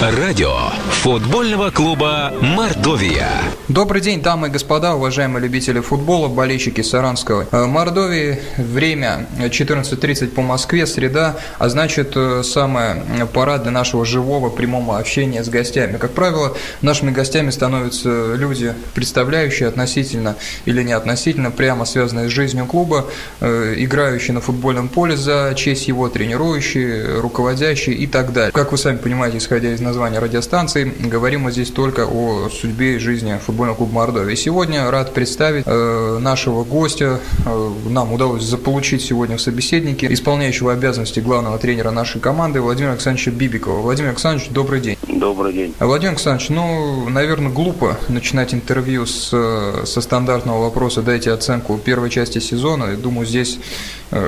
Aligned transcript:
Радио 0.00 0.54
футбольного 1.02 1.70
клуба 1.70 2.32
«Мордовия». 2.40 3.28
Добрый 3.66 4.00
день, 4.00 4.22
дамы 4.22 4.46
и 4.46 4.50
господа, 4.50 4.94
уважаемые 4.94 5.42
любители 5.42 5.80
футбола, 5.80 6.28
болельщики 6.28 6.80
Саранского 6.80 7.46
э, 7.50 7.64
Мордовии. 7.66 8.38
Время 8.56 9.26
14.30 9.38 10.28
по 10.28 10.40
Москве, 10.40 10.86
среда, 10.86 11.36
а 11.58 11.68
значит, 11.68 12.12
э, 12.14 12.42
самое 12.44 13.02
пора 13.34 13.58
для 13.58 13.72
нашего 13.72 14.06
живого 14.06 14.48
прямого 14.50 14.98
общения 14.98 15.44
с 15.44 15.48
гостями. 15.48 15.98
Как 15.98 16.12
правило, 16.12 16.56
нашими 16.80 17.10
гостями 17.10 17.50
становятся 17.50 18.34
люди, 18.36 18.72
представляющие 18.94 19.68
относительно 19.68 20.36
или 20.64 20.82
не 20.82 20.92
относительно, 20.92 21.50
прямо 21.50 21.84
связанные 21.84 22.28
с 22.28 22.32
жизнью 22.32 22.66
клуба, 22.66 23.06
э, 23.40 23.74
играющие 23.76 24.32
на 24.32 24.40
футбольном 24.40 24.88
поле 24.88 25.16
за 25.16 25.52
честь 25.56 25.88
его, 25.88 26.08
тренирующие, 26.08 27.20
руководящие 27.20 27.96
и 27.96 28.06
так 28.06 28.32
далее. 28.32 28.52
Как 28.52 28.72
вы 28.72 28.78
сами 28.78 28.96
понимаете, 28.96 29.38
исходя 29.38 29.74
из 29.74 29.80
названия 29.88 30.18
радиостанции, 30.18 30.84
говорим 30.84 31.42
мы 31.42 31.52
здесь 31.52 31.70
только 31.70 32.06
о 32.06 32.50
судьбе 32.50 32.96
и 32.96 32.98
жизни 32.98 33.38
футбольного 33.44 33.76
клуба 33.76 33.94
Мордовии. 33.94 34.34
Сегодня 34.34 34.90
рад 34.90 35.14
представить 35.14 35.64
э, 35.66 36.18
нашего 36.20 36.62
гостя. 36.62 37.20
Э, 37.46 37.70
нам 37.88 38.12
удалось 38.12 38.42
заполучить 38.42 39.00
сегодня 39.02 39.38
в 39.38 39.40
собеседнике 39.40 40.12
исполняющего 40.12 40.72
обязанности 40.72 41.20
главного 41.20 41.58
тренера 41.58 41.90
нашей 41.90 42.20
команды 42.20 42.60
Владимира 42.60 42.92
Александровича 42.92 43.30
Бибикова. 43.30 43.80
Владимир 43.80 44.10
Александрович, 44.10 44.50
добрый 44.50 44.80
день. 44.80 44.98
Добрый 45.08 45.54
день. 45.54 45.74
Владимир 45.80 46.10
Александрович, 46.10 46.50
ну, 46.50 47.08
наверное, 47.08 47.50
глупо 47.50 47.96
начинать 48.08 48.52
интервью 48.52 49.06
с, 49.06 49.30
со 49.30 50.00
стандартного 50.00 50.64
вопроса 50.64 51.00
«дайте 51.00 51.32
оценку 51.32 51.78
первой 51.78 52.10
части 52.10 52.40
сезона». 52.40 52.94
Думаю, 52.96 53.26
здесь 53.26 53.58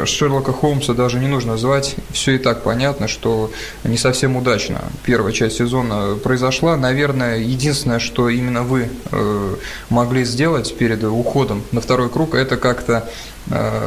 Шерлока 0.05 0.53
Холмса 0.53 0.93
даже 0.93 1.19
не 1.19 1.27
нужно 1.27 1.57
звать. 1.57 1.97
Все 2.11 2.33
и 2.33 2.39
так 2.39 2.63
понятно, 2.63 3.09
что 3.09 3.51
не 3.85 3.97
совсем 3.97 4.37
удачно 4.37 4.81
первая 5.05 5.33
часть 5.33 5.57
сезона 5.57 6.17
произошла. 6.17 6.77
Наверное, 6.77 7.39
единственное, 7.39 7.99
что 7.99 8.29
именно 8.29 8.63
вы 8.63 8.89
э, 9.11 9.55
могли 9.89 10.25
сделать 10.25 10.77
перед 10.77 11.03
уходом 11.05 11.63
на 11.73 11.81
второй 11.81 12.11
круг, 12.11 12.35
это 12.35 12.57
как-то 12.57 13.09
э, 13.09 13.11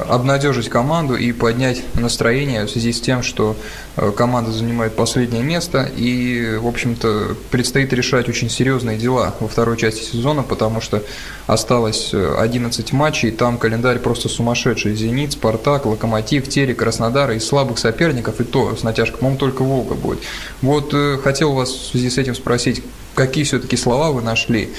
обнадежить 0.09 0.67
команду 0.67 1.15
и 1.15 1.31
поднять 1.31 1.83
настроение 1.93 2.65
в 2.65 2.69
связи 2.69 2.91
с 2.91 2.99
тем, 2.99 3.23
что 3.23 3.55
э, 3.95 4.11
команда 4.11 4.51
занимает 4.51 4.95
последнее 4.95 5.41
место 5.41 5.89
и, 5.95 6.57
в 6.57 6.67
общем-то, 6.67 7.37
предстоит 7.49 7.93
решать 7.93 8.27
очень 8.27 8.49
серьезные 8.49 8.97
дела 8.97 9.33
во 9.39 9.47
второй 9.47 9.77
части 9.77 10.03
сезона, 10.03 10.43
потому 10.43 10.81
что 10.81 11.01
осталось 11.47 12.13
11 12.13 12.91
матчей, 12.91 13.29
и 13.29 13.31
там 13.31 13.57
календарь 13.57 13.99
просто 13.99 14.27
сумасшедший. 14.27 14.95
«Зенит», 14.95 15.33
«Спартак», 15.33 15.85
«Локомотив», 15.85 16.49
«Терек», 16.49 16.79
«Краснодар» 16.79 17.31
и 17.31 17.39
слабых 17.39 17.79
соперников, 17.79 18.41
и 18.41 18.43
то 18.43 18.75
с 18.75 18.83
натяжкой, 18.83 19.19
по-моему, 19.19 19.39
только 19.39 19.61
«Волга» 19.63 19.95
будет. 19.95 20.19
Вот 20.61 20.93
хотел 21.23 21.53
вас 21.53 21.69
в 21.69 21.91
связи 21.91 22.09
с 22.09 22.17
этим 22.17 22.35
спросить, 22.35 22.83
какие 23.15 23.43
все-таки 23.43 23.77
слова 23.77 24.11
вы 24.11 24.21
нашли? 24.21 24.73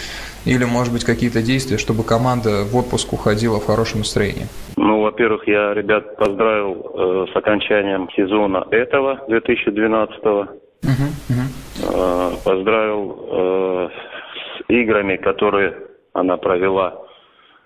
Или, 0.46 0.64
может 0.64 0.92
быть, 0.92 1.04
какие-то 1.04 1.42
действия, 1.42 1.78
чтобы 1.78 2.04
команда 2.04 2.64
в 2.64 2.76
отпуск 2.76 3.12
уходила 3.12 3.60
в 3.60 3.66
хорошем 3.66 4.00
настроении? 4.00 4.46
Ну, 4.76 5.00
во-первых, 5.00 5.48
я 5.48 5.72
ребят 5.72 6.16
поздравил 6.16 7.26
э, 7.28 7.32
с 7.32 7.36
окончанием 7.36 8.08
сезона 8.14 8.66
этого, 8.70 9.24
2012 9.28 10.22
-го. 10.22 10.48
Uh-huh, 10.84 11.10
uh-huh. 11.30 11.48
Э, 11.82 12.36
поздравил 12.44 13.28
э, 13.30 13.88
с 13.88 14.70
играми, 14.70 15.16
которые 15.16 15.74
она 16.12 16.36
провела 16.36 17.02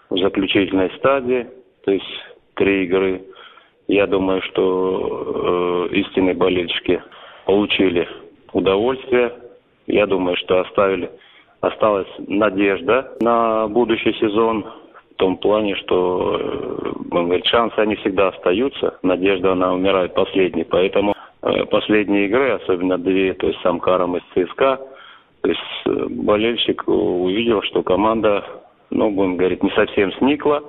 в 0.09 0.19
заключительной 0.19 0.91
стадии, 0.99 1.47
то 1.85 1.91
есть 1.91 2.05
три 2.55 2.85
игры. 2.85 3.23
Я 3.89 4.07
думаю, 4.07 4.41
что 4.43 5.89
э, 5.91 5.97
истинные 5.97 6.35
болельщики 6.35 7.03
получили 7.45 8.07
удовольствие. 8.53 9.33
Я 9.87 10.07
думаю, 10.07 10.37
что 10.37 10.61
оставили, 10.61 11.11
осталась 11.61 12.09
надежда 12.19 13.13
на 13.21 13.69
будущий 13.69 14.13
сезон 14.15 14.65
в 15.13 15.15
том 15.17 15.37
плане, 15.37 15.75
что 15.77 16.39
э, 16.39 16.93
говорить, 17.11 17.47
шансы 17.47 17.79
они 17.79 17.97
всегда 17.97 18.29
остаются. 18.29 18.99
Надежда, 19.03 19.53
она 19.53 19.75
умирает 19.75 20.15
последней. 20.15 20.65
Поэтому 20.65 21.15
э, 21.43 21.65
последние 21.67 22.27
игры, 22.27 22.53
особенно 22.53 22.99
две, 22.99 23.35
то 23.35 23.49
есть 23.49 23.61
с 23.61 23.67
Амкаром 23.67 24.17
и 24.17 24.21
с 24.21 24.47
ЦСКА, 24.47 24.81
то 25.41 25.49
есть 25.49 25.61
э, 25.87 26.07
болельщик 26.09 26.85
увидел, 26.87 27.63
что 27.63 27.83
команда, 27.83 28.45
ну, 28.91 29.11
будем 29.11 29.37
говорить, 29.37 29.63
не 29.63 29.71
совсем 29.71 30.13
сникла 30.15 30.63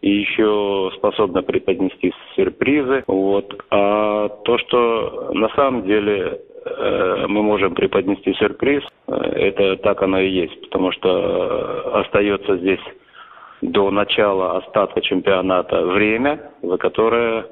и 0.00 0.10
еще 0.10 0.90
способна 0.96 1.42
преподнести 1.42 2.12
сюрпризы. 2.34 3.04
Вот. 3.06 3.64
А 3.70 4.28
то, 4.28 4.58
что 4.58 5.30
на 5.32 5.48
самом 5.50 5.84
деле 5.84 6.40
мы 7.28 7.42
можем 7.42 7.74
преподнести 7.74 8.34
сюрприз, 8.34 8.82
э, 9.08 9.14
это 9.14 9.76
так 9.76 10.02
оно 10.02 10.20
и 10.20 10.28
есть, 10.28 10.60
потому 10.62 10.92
что 10.92 11.08
э, 11.08 12.00
остается 12.00 12.56
здесь 12.56 12.80
до 13.62 13.90
начала 13.90 14.58
остатка 14.58 15.00
чемпионата 15.00 15.82
время, 15.82 16.50
за 16.62 16.76
которое, 16.76 17.46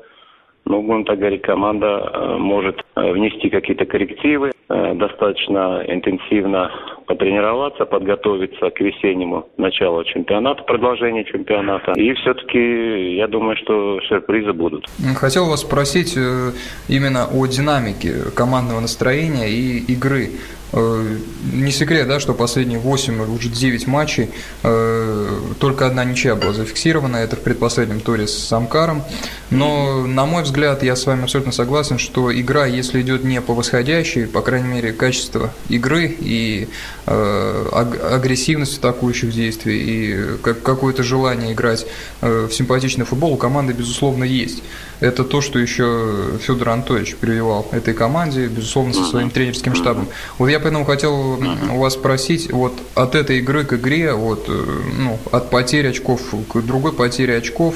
ну, 0.64 0.82
будем 0.82 1.04
так 1.04 1.18
говорить, 1.18 1.42
команда 1.42 2.36
может 2.38 2.82
внести 2.96 3.48
какие-то 3.48 3.86
коррективы, 3.86 4.52
достаточно 4.68 5.82
интенсивно 5.86 6.70
потренироваться, 7.12 7.84
подготовиться 7.84 8.70
к 8.70 8.80
весеннему 8.80 9.46
началу 9.58 10.02
чемпионата, 10.04 10.62
продолжению 10.62 11.24
чемпионата. 11.24 11.92
И 11.96 12.14
все-таки 12.14 13.16
я 13.16 13.28
думаю, 13.28 13.56
что 13.56 14.00
сюрпризы 14.08 14.52
будут. 14.52 14.86
Хотел 15.16 15.46
вас 15.48 15.60
спросить 15.60 16.16
э, 16.16 16.52
именно 16.88 17.26
о 17.26 17.46
динамике 17.46 18.30
командного 18.34 18.80
настроения 18.80 19.48
и 19.50 19.92
игры. 19.92 20.30
Э, 20.72 21.18
не 21.52 21.70
секрет, 21.70 22.08
да, 22.08 22.18
что 22.18 22.32
последние 22.32 22.78
8 22.78 23.14
или 23.14 23.30
уже 23.30 23.48
9 23.48 23.86
матчей 23.86 24.30
э, 24.62 25.40
только 25.58 25.86
одна 25.86 26.04
ничья 26.04 26.34
была 26.34 26.52
зафиксирована, 26.52 27.16
это 27.18 27.36
в 27.36 27.40
предпоследнем 27.40 28.00
туре 28.00 28.26
с 28.26 28.32
Самкаром. 28.32 29.02
Но, 29.50 30.06
на 30.06 30.24
мой 30.24 30.44
взгляд, 30.44 30.82
я 30.82 30.96
с 30.96 31.04
вами 31.04 31.24
абсолютно 31.24 31.52
согласен, 31.52 31.98
что 31.98 32.32
игра, 32.32 32.64
если 32.64 33.02
идет 33.02 33.22
не 33.22 33.40
по 33.42 33.54
восходящей, 33.54 34.26
по 34.26 34.40
крайней 34.40 34.68
мере, 34.68 34.92
качество 34.92 35.52
игры 35.68 36.06
и 36.18 36.68
э, 37.06 37.68
агрессивность 38.10 38.78
атакующих 38.78 39.30
действий 39.32 39.78
и 39.78 40.36
какое-то 40.42 41.02
желание 41.02 41.52
играть 41.52 41.86
в 42.20 42.50
симпатичный 42.50 43.04
футбол 43.04 43.34
у 43.34 43.36
команды, 43.36 43.74
безусловно, 43.74 44.24
есть. 44.24 44.62
Это 45.00 45.24
то, 45.24 45.40
что 45.40 45.58
еще 45.58 46.38
Федор 46.40 46.70
Анатольевич 46.70 47.16
прививал 47.16 47.66
этой 47.72 47.92
команде, 47.92 48.46
безусловно, 48.46 48.94
со 48.94 49.04
своим 49.04 49.30
тренерским 49.30 49.74
штабом. 49.74 50.08
Вот 50.38 50.48
я 50.48 50.60
поэтому 50.62 50.84
хотел 50.84 51.38
у 51.74 51.78
вас 51.78 51.94
спросить, 51.94 52.52
вот 52.52 52.72
от 52.94 53.14
этой 53.14 53.38
игры 53.38 53.64
к 53.64 53.74
игре, 53.74 54.12
вот, 54.12 54.48
э, 54.48 54.52
ну, 54.98 55.18
от 55.30 55.50
потери 55.50 55.88
очков 55.88 56.20
к 56.48 56.60
другой 56.62 56.92
потере 56.92 57.36
очков, 57.36 57.74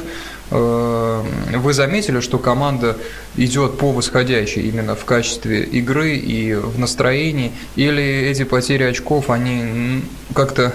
э, 0.51 1.21
вы 1.57 1.73
заметили, 1.73 2.21
что 2.21 2.39
команда 2.39 2.97
идет 3.37 3.79
по 3.79 3.93
восходящей 3.93 4.69
именно 4.69 4.95
в 4.95 5.05
качестве 5.05 5.63
игры 5.65 6.11
и 6.17 6.55
в 6.55 6.79
настроении, 6.79 7.53
или 7.77 8.03
эти 8.03 8.45
потери 8.45 8.85
очков, 8.85 9.31
они 9.31 10.03
как-то 10.35 10.73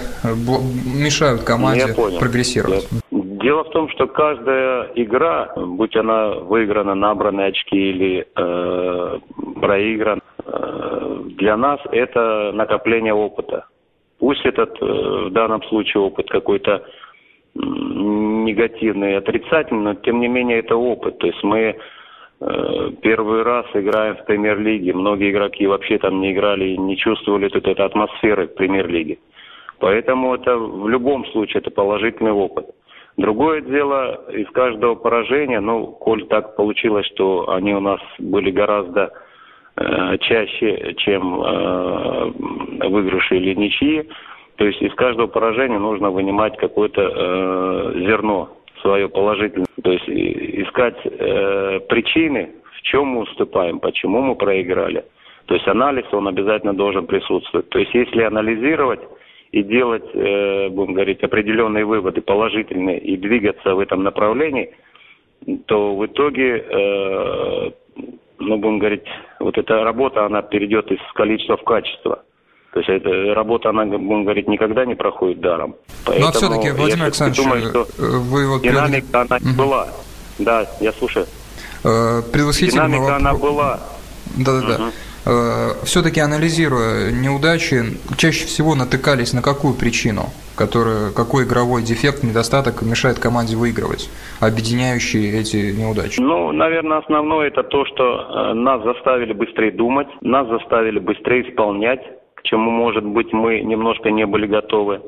мешают 0.94 1.42
команде 1.42 1.94
прогрессировать? 2.18 2.88
Дело 3.42 3.64
в 3.64 3.70
том, 3.70 3.88
что 3.88 4.06
каждая 4.06 4.92
игра, 4.94 5.52
будь 5.56 5.96
она 5.96 6.28
выиграна, 6.30 6.94
набраны 6.94 7.48
очки 7.48 7.76
или 7.76 8.24
э, 8.36 9.18
проиграна, 9.60 10.20
э, 10.20 10.31
для 10.46 11.56
нас 11.56 11.80
это 11.90 12.52
накопление 12.52 13.14
опыта. 13.14 13.66
Пусть 14.18 14.46
этот 14.46 14.80
э, 14.80 14.84
в 14.84 15.30
данном 15.30 15.62
случае 15.64 16.02
опыт 16.02 16.28
какой-то 16.30 16.84
негативный, 17.54 19.16
отрицательный, 19.16 19.82
но 19.82 19.94
тем 19.94 20.20
не 20.20 20.28
менее 20.28 20.60
это 20.60 20.76
опыт. 20.76 21.18
То 21.18 21.26
есть 21.26 21.42
мы 21.42 21.58
э, 21.58 22.90
первый 23.02 23.42
раз 23.42 23.66
играем 23.74 24.16
в 24.16 24.24
премьер-лиге. 24.24 24.94
Многие 24.94 25.32
игроки 25.32 25.66
вообще 25.66 25.98
там 25.98 26.20
не 26.20 26.32
играли 26.32 26.66
и 26.66 26.78
не 26.78 26.96
чувствовали 26.96 27.48
тут 27.48 27.66
этой 27.66 27.84
атмосферы 27.84 28.46
премьер-лиги. 28.46 29.18
Поэтому 29.80 30.34
это 30.34 30.56
в 30.56 30.88
любом 30.88 31.26
случае 31.26 31.58
это 31.58 31.72
положительный 31.72 32.32
опыт. 32.32 32.66
Другое 33.16 33.60
дело, 33.60 34.30
из 34.30 34.48
каждого 34.50 34.94
поражения, 34.94 35.60
ну, 35.60 35.88
коль 35.88 36.26
так 36.28 36.54
получилось, 36.56 37.06
что 37.06 37.50
они 37.50 37.74
у 37.74 37.80
нас 37.80 38.00
были 38.20 38.52
гораздо 38.52 39.12
чаще, 39.76 40.94
чем 40.98 41.42
э, 41.42 42.32
выигрыши 42.88 43.36
или 43.36 43.54
ничьи, 43.54 44.08
то 44.56 44.66
есть 44.66 44.82
из 44.82 44.94
каждого 44.94 45.26
поражения 45.26 45.78
нужно 45.78 46.10
вынимать 46.10 46.56
какое-то 46.56 47.02
э, 47.02 47.92
зерно 48.06 48.50
свое 48.80 49.08
положительное. 49.08 49.66
То 49.82 49.92
есть 49.92 50.08
искать 50.08 50.98
э, 51.04 51.80
причины, 51.88 52.50
в 52.76 52.82
чем 52.82 53.08
мы 53.08 53.20
уступаем, 53.22 53.78
почему 53.80 54.20
мы 54.20 54.34
проиграли. 54.34 55.04
То 55.46 55.54
есть 55.54 55.66
анализ, 55.66 56.04
он 56.12 56.28
обязательно 56.28 56.74
должен 56.74 57.06
присутствовать. 57.06 57.68
То 57.70 57.78
есть 57.78 57.94
если 57.94 58.22
анализировать 58.22 59.00
и 59.52 59.62
делать, 59.62 60.04
э, 60.14 60.68
будем 60.68 60.94
говорить, 60.94 61.22
определенные 61.22 61.84
выводы 61.84 62.20
положительные 62.20 62.98
и 62.98 63.16
двигаться 63.16 63.74
в 63.74 63.80
этом 63.80 64.02
направлении, 64.02 64.74
то 65.66 65.96
в 65.96 66.06
итоге 66.06 66.58
э, 66.58 67.70
ну, 68.48 68.56
будем 68.58 68.78
говорить, 68.78 69.02
вот 69.40 69.56
эта 69.56 69.84
работа, 69.84 70.26
она 70.26 70.42
перейдет 70.42 70.90
из 70.90 70.98
количества 71.14 71.56
в 71.56 71.64
качество. 71.64 72.22
То 72.72 72.80
есть 72.80 72.88
эта 72.88 73.34
работа, 73.34 73.68
она, 73.70 73.84
будем 73.84 74.24
говорить, 74.24 74.48
никогда 74.48 74.84
не 74.86 74.94
проходит 74.94 75.40
даром. 75.40 75.76
Поэтому 76.06 76.26
Но 76.26 76.28
а 76.28 76.32
все-таки, 76.32 76.70
Владимир 76.70 77.04
Александрович, 77.04 77.42
думаю, 77.42 77.68
что 77.68 77.86
вы 77.98 78.48
вот... 78.48 78.62
Динамика, 78.62 79.20
она 79.20 79.36
угу. 79.36 79.56
была. 79.56 79.88
Да, 80.38 80.66
я 80.80 80.92
слушаю. 80.92 81.26
Э, 81.84 82.22
Динамика, 82.32 83.16
она 83.16 83.34
была. 83.34 83.80
Да-да-да. 84.38 84.84
Угу. 84.84 84.92
Э, 85.24 85.84
все-таки 85.84 86.20
анализируя 86.20 87.12
неудачи, 87.12 87.82
чаще 88.16 88.44
всего 88.46 88.74
натыкались 88.74 89.32
на 89.32 89.42
какую 89.42 89.74
причину, 89.78 90.22
которая, 90.56 91.12
какой 91.14 91.44
игровой 91.44 91.82
дефект, 91.82 92.24
недостаток 92.24 92.82
мешает 92.82 93.20
команде 93.20 93.56
выигрывать, 93.56 94.10
объединяющий 94.40 95.30
эти 95.30 95.70
неудачи? 95.78 96.20
Ну, 96.20 96.50
наверное, 96.50 96.98
основное 96.98 97.48
это 97.48 97.62
то, 97.62 97.84
что 97.86 98.04
э, 98.04 98.54
нас 98.54 98.82
заставили 98.82 99.32
быстрее 99.32 99.70
думать, 99.70 100.08
нас 100.22 100.48
заставили 100.48 100.98
быстрее 100.98 101.48
исполнять, 101.48 102.02
к 102.34 102.42
чему, 102.42 102.70
может 102.72 103.04
быть, 103.04 103.32
мы 103.32 103.60
немножко 103.60 104.10
не 104.10 104.26
были 104.26 104.46
готовы. 104.46 105.00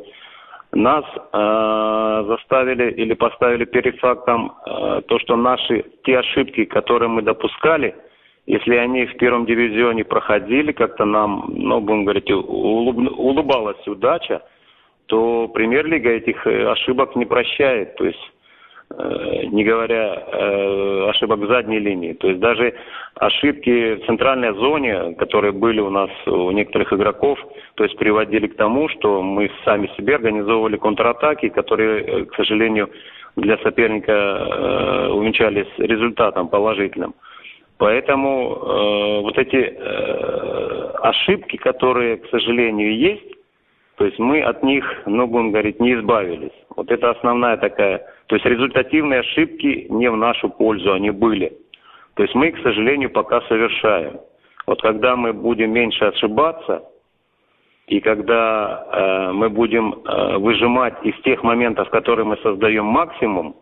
Нас 0.71 1.05
э, 1.33 2.25
заставили 2.29 2.93
или 2.93 3.15
поставили 3.15 3.65
перед 3.65 3.99
фактом 3.99 4.53
э, 4.65 5.03
то, 5.09 5.19
что 5.19 5.35
наши 5.35 5.85
те 6.05 6.19
ошибки, 6.19 6.67
которые 6.67 7.09
мы 7.09 7.23
допускали– 7.23 7.97
если 8.47 8.77
они 8.77 9.07
в 9.07 9.17
первом 9.17 9.47
дивизионе 9.47 10.05
проходили, 10.05 10.73
как-то 10.73 11.05
нам, 11.05 11.47
ну, 11.49 11.81
будем 11.81 12.05
говорить, 12.05 12.31
улыб, 12.31 12.99
улыбалась 13.17 13.87
удача, 13.87 14.43
то 15.07 15.49
премьер-лига 15.49 16.11
этих 16.11 16.47
э, 16.47 16.67
ошибок 16.71 17.17
не 17.17 17.25
прощает. 17.25 17.97
То 17.97 18.05
есть 18.05 18.33
э, 18.91 19.47
не 19.47 19.65
говоря 19.65 20.15
э, 20.15 21.09
ошибок 21.09 21.41
в 21.41 21.47
задней 21.47 21.79
линии. 21.79 22.13
То 22.13 22.29
есть 22.29 22.41
даже 22.41 22.75
ошибки 23.15 23.95
в 23.95 24.07
центральной 24.07 24.53
зоне, 24.55 25.15
которые 25.15 25.53
были 25.53 25.81
у 25.81 25.89
нас 25.89 26.11
у 26.27 26.51
некоторых 26.51 26.93
игроков, 26.93 27.39
то 27.77 27.85
есть 27.85 27.97
приводили 27.97 28.47
к 28.47 28.57
тому, 28.57 28.91
что 28.91 29.23
мы 29.23 29.51
сами 29.65 29.91
себе 29.97 30.17
организовывали 30.17 30.77
контратаки, 30.77 31.49
которые, 31.49 32.27
к 32.27 32.35
сожалению, 32.35 32.91
для 33.37 33.57
соперника 33.59 35.09
увенчались 35.13 35.67
результатом 35.79 36.49
положительным. 36.49 37.15
Поэтому 37.79 38.55
э, 38.55 39.21
вот 39.23 39.39
эти 39.39 39.57
э, 39.57 40.91
ошибки, 41.03 41.57
которые, 41.57 42.19
к 42.19 42.29
сожалению, 42.31 42.97
есть, 42.97 43.35
то 43.97 44.05
есть 44.05 44.19
мы 44.19 44.43
от 44.43 44.63
них, 44.63 44.85
ну, 45.07 45.27
будем 45.27 45.51
говорить, 45.51 45.81
не 45.81 45.95
избавились. 45.95 46.53
Вот 46.77 46.91
это 46.91 47.11
основная 47.11 47.57
такая. 47.57 47.99
То 48.27 48.37
есть 48.37 48.45
результативные 48.47 49.21
ошибки 49.21 49.87
не 49.89 50.11
в 50.11 50.17
нашу 50.17 50.51
пользу, 50.51 50.93
они 50.93 51.11
были. 51.11 51.57
То 52.15 52.23
есть 52.23 52.35
мы, 52.35 52.53
к 52.53 52.63
сожалению, 52.63 53.11
пока 53.11 53.41
совершаем. 53.43 54.21
Вот 54.67 54.81
когда 54.81 55.17
мы 55.17 55.33
будем 55.33 55.73
меньше 55.73 56.05
ошибаться, 56.05 56.85
и 57.87 58.01
когда 58.01 58.87
э, 58.93 59.33
мы 59.33 59.51
будем 59.51 59.95
э, 59.95 60.39
выжимать 60.39 60.95
из 61.03 61.15
тех 61.23 61.43
моментов, 61.43 61.91
которые 61.91 62.25
мы 62.25 62.37
создаем 62.39 62.87
максимум, 62.87 63.57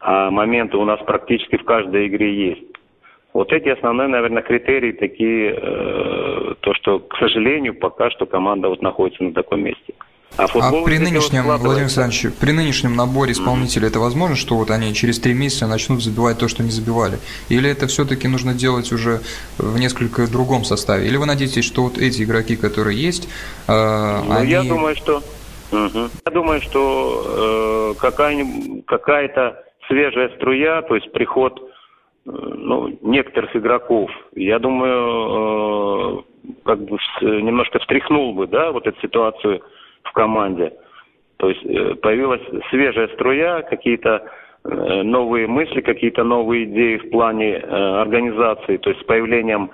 а 0.00 0.30
моменты 0.30 0.76
у 0.78 0.84
нас 0.84 1.00
практически 1.04 1.56
в 1.56 1.64
каждой 1.64 2.08
игре 2.08 2.50
есть, 2.50 2.64
вот 3.32 3.52
эти 3.52 3.68
основные, 3.68 4.08
наверное, 4.08 4.42
критерии 4.42 4.92
такие, 4.92 5.54
э, 5.56 6.54
то, 6.60 6.74
что, 6.74 6.98
к 7.00 7.16
сожалению, 7.18 7.74
пока 7.74 8.10
что 8.10 8.26
команда 8.26 8.68
вот 8.68 8.82
находится 8.82 9.24
на 9.24 9.32
таком 9.32 9.62
месте. 9.62 9.94
А, 10.38 10.44
а 10.44 10.84
при 10.84 10.98
нынешнем, 10.98 11.42
Владимир 11.44 11.82
Александрович, 11.82 12.34
при 12.40 12.52
нынешнем 12.52 12.96
наборе 12.96 13.32
исполнителей 13.32 13.86
mm-hmm. 13.86 13.90
это 13.90 14.00
возможно, 14.00 14.34
что 14.34 14.56
вот 14.56 14.70
они 14.70 14.94
через 14.94 15.18
три 15.18 15.34
месяца 15.34 15.66
начнут 15.66 16.02
забивать 16.02 16.38
то, 16.38 16.48
что 16.48 16.62
не 16.62 16.70
забивали? 16.70 17.18
Или 17.50 17.70
это 17.70 17.86
все-таки 17.86 18.28
нужно 18.28 18.54
делать 18.54 18.92
уже 18.92 19.20
в 19.58 19.78
несколько 19.78 20.30
другом 20.30 20.64
составе? 20.64 21.06
Или 21.06 21.18
вы 21.18 21.26
надеетесь, 21.26 21.64
что 21.64 21.82
вот 21.82 21.98
эти 21.98 22.22
игроки, 22.22 22.56
которые 22.56 22.98
есть, 22.98 23.28
э, 23.68 23.72
ну, 24.26 24.34
они... 24.34 24.50
Я 24.50 24.62
думаю, 24.62 24.96
что... 24.96 25.22
Угу. 25.70 26.08
Я 26.26 26.32
думаю, 26.32 26.60
что 26.62 27.94
э, 27.94 28.00
какая- 28.00 28.46
какая-то 28.86 29.62
свежая 29.86 30.30
струя, 30.36 30.82
то 30.82 30.94
есть 30.94 31.12
приход 31.12 31.60
ну, 32.24 32.96
некоторых 33.02 33.54
игроков, 33.56 34.10
я 34.34 34.58
думаю, 34.58 36.18
э, 36.18 36.52
как 36.64 36.80
бы 36.80 36.98
немножко 37.20 37.78
встряхнул 37.80 38.32
бы, 38.34 38.46
да, 38.46 38.70
вот 38.70 38.86
эту 38.86 39.00
ситуацию 39.00 39.62
в 40.04 40.12
команде. 40.12 40.72
То 41.38 41.48
есть 41.48 41.64
э, 41.64 41.94
появилась 41.96 42.42
свежая 42.70 43.08
струя, 43.08 43.62
какие-то 43.62 44.24
э, 44.64 45.02
новые 45.02 45.48
мысли, 45.48 45.80
какие-то 45.80 46.22
новые 46.22 46.64
идеи 46.64 46.98
в 46.98 47.10
плане 47.10 47.56
организации, 47.56 48.76
то 48.76 48.90
есть 48.90 49.02
с 49.02 49.04
появлением 49.04 49.70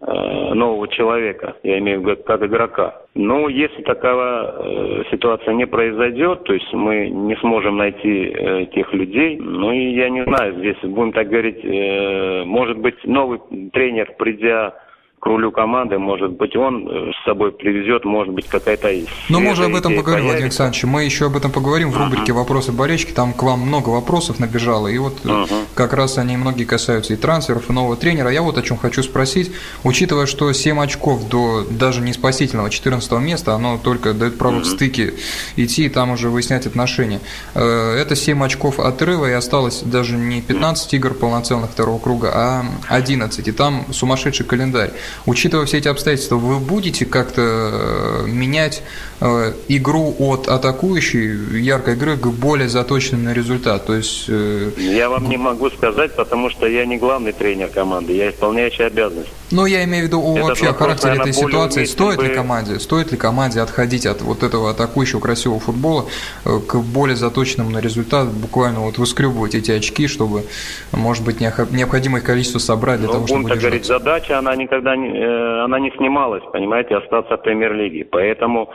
нового 0.00 0.86
человека, 0.88 1.56
я 1.64 1.78
имею 1.78 2.00
в 2.00 2.08
виду 2.08 2.22
как 2.22 2.42
игрока. 2.42 3.02
Но 3.14 3.48
если 3.48 3.82
такая 3.82 4.44
э, 4.44 5.02
ситуация 5.10 5.54
не 5.54 5.66
произойдет, 5.66 6.44
то 6.44 6.54
есть 6.54 6.72
мы 6.72 7.08
не 7.08 7.34
сможем 7.36 7.78
найти 7.78 8.32
э, 8.32 8.66
тех 8.66 8.92
людей, 8.94 9.36
ну 9.38 9.72
и 9.72 9.94
я 9.94 10.08
не 10.08 10.22
знаю, 10.22 10.54
здесь 10.58 10.78
будем 10.82 11.12
так 11.12 11.28
говорить, 11.28 11.64
э, 11.64 12.44
может 12.44 12.78
быть 12.78 13.02
новый 13.04 13.40
тренер, 13.72 14.14
придя 14.18 14.74
к 15.20 15.26
рулю 15.26 15.50
команды, 15.50 15.98
может 15.98 16.32
быть, 16.32 16.54
он 16.54 16.88
э, 16.88 17.12
с 17.12 17.24
собой 17.24 17.50
привезет, 17.50 18.04
может 18.04 18.32
быть, 18.32 18.46
какая-то 18.46 18.88
Ну, 19.28 19.40
мы 19.40 19.52
уже 19.52 19.64
об 19.64 19.74
этом 19.74 19.96
поговорим, 19.96 20.26
Владимир 20.26 20.46
Александрович. 20.46 20.84
Мы 20.84 21.04
еще 21.04 21.26
об 21.26 21.36
этом 21.36 21.50
поговорим 21.50 21.90
в 21.90 21.96
рубрике. 21.96 22.32
«Вопросы 22.32 22.72
болельщики». 22.72 23.12
Там 23.12 23.32
к 23.32 23.42
вам 23.42 23.60
много 23.60 23.88
вопросов 23.88 24.38
набежало, 24.38 24.86
и 24.88 24.98
вот 24.98 25.14
uh-huh. 25.24 25.48
как 25.74 25.92
раз 25.92 26.18
они 26.18 26.36
многие 26.36 26.64
касаются 26.64 27.14
и 27.14 27.16
трансферов, 27.16 27.68
и 27.68 27.72
нового 27.72 27.96
тренера. 27.96 28.30
Я 28.30 28.42
вот 28.42 28.58
о 28.58 28.62
чем 28.62 28.76
хочу 28.76 29.02
спросить. 29.02 29.50
Учитывая, 29.82 30.26
что 30.26 30.52
7 30.52 30.80
очков 30.80 31.28
до 31.28 31.64
даже 31.68 32.00
не 32.00 32.12
спасительного 32.12 32.70
14 32.70 33.12
места, 33.12 33.54
оно 33.54 33.78
только 33.82 34.14
дает 34.14 34.38
право 34.38 34.56
uh-huh. 34.56 34.62
в 34.62 34.66
стыке 34.66 35.14
идти 35.56 35.86
и 35.86 35.88
там 35.88 36.12
уже 36.12 36.30
выяснять 36.30 36.66
отношения. 36.66 37.20
Э, 37.54 37.94
это 37.96 38.14
7 38.14 38.44
очков 38.44 38.78
отрыва, 38.78 39.26
и 39.26 39.32
осталось 39.32 39.82
даже 39.82 40.16
не 40.16 40.42
15 40.42 40.94
игр 40.94 41.14
полноценных 41.14 41.70
второго 41.70 41.98
круга, 41.98 42.30
а 42.32 42.64
11. 42.88 43.48
И 43.48 43.52
там 43.52 43.84
сумасшедший 43.92 44.46
календарь. 44.46 44.92
Учитывая 45.26 45.66
все 45.66 45.78
эти 45.78 45.88
обстоятельства, 45.88 46.36
вы 46.36 46.58
будете 46.58 47.04
как-то 47.06 47.42
э, 47.42 48.26
менять 48.26 48.82
э, 49.20 49.52
игру 49.68 50.14
от 50.18 50.48
атакующей 50.48 51.60
яркой 51.60 51.94
игры 51.94 52.16
к 52.16 52.26
более 52.26 52.68
заточенной 52.68 53.22
на 53.22 53.32
результат? 53.32 53.86
То 53.86 53.94
есть... 53.94 54.24
Э, 54.28 54.70
я 54.78 55.08
вам 55.08 55.28
не 55.28 55.36
могу 55.36 55.70
сказать, 55.70 56.14
потому 56.14 56.50
что 56.50 56.66
я 56.66 56.86
не 56.86 56.96
главный 56.96 57.32
тренер 57.32 57.68
команды, 57.68 58.14
я 58.14 58.30
исполняющий 58.30 58.84
обязанность. 58.84 59.30
Ну, 59.50 59.64
я 59.64 59.84
имею 59.84 60.04
в 60.04 60.06
виду 60.08 60.20
о, 60.20 60.46
вообще 60.46 60.66
вопрос, 60.66 60.78
характере 60.78 61.10
наверное, 61.10 61.30
этой 61.30 61.40
ситуации. 61.40 61.84
Стоит 61.84 62.18
бы... 62.18 62.26
ли 62.26 62.34
команде, 62.34 62.78
стоит 62.80 63.12
ли 63.12 63.16
команде 63.16 63.60
отходить 63.60 64.04
от 64.06 64.20
вот 64.20 64.42
этого 64.42 64.70
атакующего 64.70 65.20
красивого 65.20 65.58
футбола 65.58 66.06
к 66.44 66.76
более 66.76 67.16
заточенному 67.16 67.70
на 67.70 67.78
результат, 67.78 68.28
буквально 68.28 68.80
вот 68.80 68.98
выскребывать 68.98 69.54
эти 69.54 69.70
очки, 69.70 70.06
чтобы, 70.06 70.44
может 70.92 71.24
быть, 71.24 71.40
необходимое 71.40 72.20
количество 72.20 72.58
собрать 72.58 72.98
для 72.98 73.06
ну, 73.06 73.14
того, 73.14 73.26
чтобы 73.26 73.44
удержаться? 73.44 73.68
говорить, 73.68 73.86
задача, 73.86 74.38
она 74.38 74.54
никогда 74.54 74.96
э, 75.04 75.60
она 75.64 75.78
не 75.78 75.90
снималась, 75.92 76.42
понимаете, 76.52 76.96
остаться 76.96 77.36
в 77.36 77.42
премьер-лиге. 77.42 78.04
Поэтому, 78.10 78.70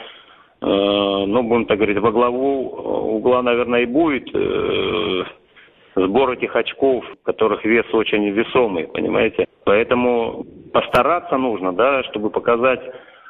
э, 0.62 0.66
ну, 0.66 1.44
будем 1.44 1.66
так 1.66 1.78
говорить, 1.78 1.98
во 2.00 2.12
главу 2.12 2.70
угла, 3.18 3.42
наверное, 3.42 3.82
и 3.82 3.86
будет 3.86 4.30
э, 4.34 5.24
сбор 5.96 6.32
этих 6.32 6.56
очков, 6.56 7.06
которых 7.24 7.64
вес 7.66 7.86
очень 7.94 8.30
весомый, 8.30 8.88
понимаете. 8.88 9.48
Поэтому 9.66 10.46
постараться 10.74 11.38
нужно, 11.38 11.74
да, 11.74 12.04
чтобы 12.04 12.30
показать 12.30 12.82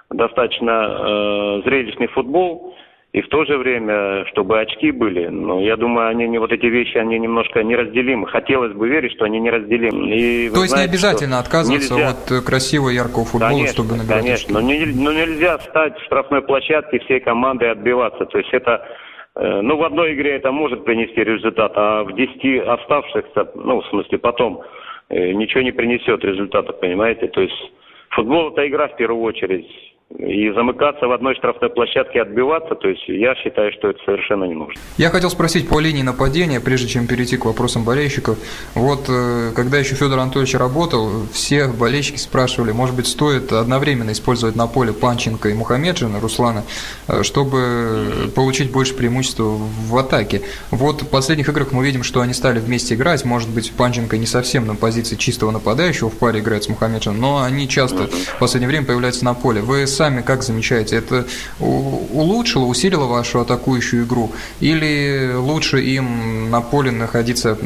достаточно 0.10 0.72
э, 0.72 1.62
зрелищный 1.66 2.08
футбол, 2.08 2.76
и 3.14 3.22
в 3.22 3.28
то 3.30 3.46
же 3.46 3.58
время, 3.58 4.26
чтобы 4.32 4.60
очки 4.60 4.90
были. 4.90 5.28
Но 5.28 5.62
я 5.62 5.78
думаю, 5.78 6.10
они 6.10 6.28
не 6.28 6.40
вот 6.40 6.52
эти 6.52 6.66
вещи, 6.66 6.98
они 6.98 7.20
немножко 7.20 7.62
неразделимы. 7.62 8.28
Хотелось 8.28 8.74
бы 8.74 8.90
верить, 8.90 9.14
что 9.14 9.26
они 9.26 9.40
неразделимы. 9.40 10.10
И, 10.10 10.50
то 10.50 10.62
есть 10.62 10.70
знаете, 10.70 10.90
не 10.90 10.92
обязательно 10.92 11.40
отказываться 11.40 11.94
нельзя... 11.94 12.10
от 12.10 12.44
красивого 12.44 12.90
яркого 12.90 13.26
футбола, 13.26 13.52
конечно, 13.52 13.74
чтобы 13.74 13.98
набирать 13.98 14.24
Конечно, 14.24 14.34
очки. 14.34 14.54
но, 14.54 14.62
не, 14.62 14.86
но 14.86 15.14
нельзя 15.14 15.60
стать 15.60 15.96
в 16.00 16.04
штрафной 16.06 16.42
площадке 16.42 17.00
всей 17.02 17.20
командой 17.20 17.68
и 17.68 17.72
отбиваться. 17.72 18.26
То 18.26 18.40
есть 18.40 18.52
это 18.52 18.84
э, 19.36 19.62
ну, 19.62 19.78
в 19.78 19.84
одной 19.84 20.16
игре 20.16 20.38
это 20.38 20.52
может 20.52 20.84
принести 20.84 21.24
результат, 21.24 21.74
а 21.76 22.04
в 22.06 22.16
десяти 22.16 22.58
оставшихся, 22.58 23.52
ну, 23.54 23.82
в 23.82 23.88
смысле, 23.90 24.18
потом 24.18 24.64
э, 25.10 25.34
ничего 25.34 25.62
не 25.62 25.72
принесет 25.72 26.26
результата, 26.26 26.74
понимаете? 26.74 27.28
То 27.28 27.42
есть 27.42 27.74
футбол– 28.10 28.50
это 28.54 28.68
игра 28.68 28.88
в 28.88 28.96
первую 28.96 29.22
очередь. 29.22 29.68
И 30.20 30.52
замыкаться 30.52 31.08
в 31.08 31.12
одной 31.12 31.34
штрафной 31.36 31.72
площадке 31.72 32.22
отбиваться, 32.22 32.76
то 32.76 32.88
есть 32.88 33.04
я 33.08 33.34
считаю, 33.36 33.72
что 33.74 33.90
это 33.90 34.00
совершенно 34.06 34.44
не 34.44 34.54
нужно. 34.54 34.80
Я 34.98 35.10
хотел 35.10 35.32
спросить 35.32 35.68
по 35.68 35.80
линии 35.80 36.04
нападения, 36.04 36.60
прежде 36.60 36.88
чем 36.88 37.08
перейти 37.08 37.36
к 37.36 37.46
вопросам 37.46 37.84
болельщиков. 37.84 38.38
Вот 38.76 39.06
э, 39.10 39.52
когда 39.56 39.80
еще 39.80 39.96
Федор 39.96 40.20
Анатольевич 40.20 40.54
работал, 40.54 41.10
все 41.32 41.68
болельщики 41.68 42.18
спрашивали, 42.18 42.72
может 42.72 42.96
быть, 42.96 43.08
стоит 43.08 43.52
одновременно 43.52 44.12
использовать 44.12 44.56
на 44.56 44.68
поле 44.68 44.94
Панченко 44.94 45.50
и 45.50 45.54
Мухамеджина, 45.56 46.20
Руслана, 46.20 46.64
э, 47.08 47.24
чтобы 47.24 48.32
получить 48.36 48.72
больше 48.72 48.94
преимущества 48.94 49.46
в 49.46 49.98
атаке. 49.98 50.42
Вот 50.70 51.02
в 51.02 51.10
последних 51.10 51.50
играх 51.50 51.72
мы 51.72 51.84
видим, 51.84 52.04
что 52.04 52.22
они 52.22 52.34
стали 52.34 52.60
вместе 52.60 52.94
играть. 52.94 53.26
Может 53.26 53.50
быть, 53.50 53.72
Панченко 53.72 54.18
не 54.18 54.28
совсем 54.28 54.68
на 54.68 54.76
позиции 54.76 55.16
чистого 55.16 55.50
нападающего 55.50 56.12
в 56.12 56.18
паре 56.20 56.42
играет 56.42 56.66
с 56.66 56.70
Мухамеджином, 56.70 57.20
но 57.20 57.42
они 57.42 57.68
часто 57.68 58.08
в 58.08 58.40
последнее 58.40 58.68
время 58.68 58.86
появляются 58.86 59.26
на 59.26 59.34
поле. 59.34 59.62
Вы 59.62 59.88
сами 59.88 60.03
как 60.26 60.44
замечаете, 60.44 60.98
это 60.98 61.26
улучшило, 61.60 62.66
усилило 62.66 63.08
вашу 63.08 63.40
атакующую 63.40 64.06
игру? 64.06 64.30
Или 64.62 65.34
лучше 65.36 65.80
им 65.80 66.50
на 66.52 66.62
поле 66.62 66.92
находиться 66.92 67.58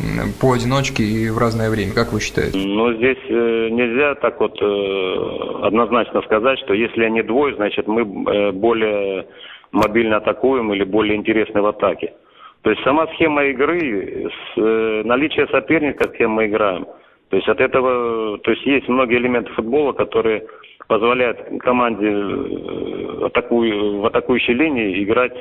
поодиночке 0.42 1.04
и 1.04 1.30
в 1.30 1.38
разное 1.38 1.70
время? 1.70 1.94
Как 1.94 2.14
вы 2.14 2.20
считаете? 2.22 2.58
Ну, 2.58 2.94
здесь 2.94 3.18
э, 3.30 3.70
нельзя 3.72 4.16
так 4.16 4.40
вот 4.40 4.58
э, 4.62 5.66
однозначно 5.68 6.22
сказать, 6.22 6.60
что 6.60 6.74
если 6.74 7.04
они 7.04 7.22
двое, 7.24 7.56
значит 7.56 7.88
мы 7.88 8.02
э, 8.02 8.52
более 8.52 9.28
мобильно 9.72 10.18
атакуем 10.18 10.74
или 10.74 10.84
более 10.84 11.16
интересны 11.16 11.62
в 11.62 11.66
атаке. 11.68 12.14
То 12.62 12.72
есть 12.72 12.84
сама 12.84 13.08
схема 13.14 13.46
игры, 13.46 14.30
наличие 14.56 15.48
соперника, 15.48 16.10
с 16.10 16.18
кем 16.18 16.32
мы 16.32 16.48
играем, 16.48 16.86
то 17.30 17.36
есть 17.36 17.48
от 17.48 17.60
этого, 17.60 18.38
то 18.40 18.52
есть 18.52 18.66
есть 18.66 18.88
многие 18.88 19.18
элементы 19.18 19.52
футбола, 19.54 19.92
которые 19.92 20.44
позволяют 20.88 21.40
команде 21.60 22.08
э, 22.08 23.26
атакую, 23.26 24.00
в 24.00 24.06
атакующей 24.06 24.54
линии 24.54 25.04
играть, 25.04 25.34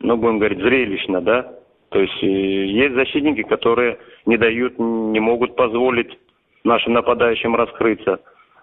ну, 0.00 0.16
будем 0.16 0.38
говорить, 0.38 0.58
зрелищно, 0.58 1.20
да. 1.20 1.52
То 1.90 2.00
есть 2.00 2.22
э, 2.22 2.26
есть 2.26 2.94
защитники, 2.94 3.42
которые 3.42 3.98
не 4.26 4.36
дают, 4.36 4.78
не 4.78 5.20
могут 5.20 5.56
позволить 5.56 6.18
нашим 6.64 6.94
нападающим 6.94 7.54
раскрыться. 7.54 8.20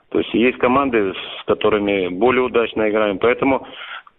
То 0.10 0.20
есть 0.20 0.34
есть 0.34 0.58
команды, 0.58 1.13
с 1.13 1.46
которыми 1.46 2.10
более 2.10 2.44
удачно 2.44 2.89
играем. 2.89 3.18
Поэтому 3.18 3.65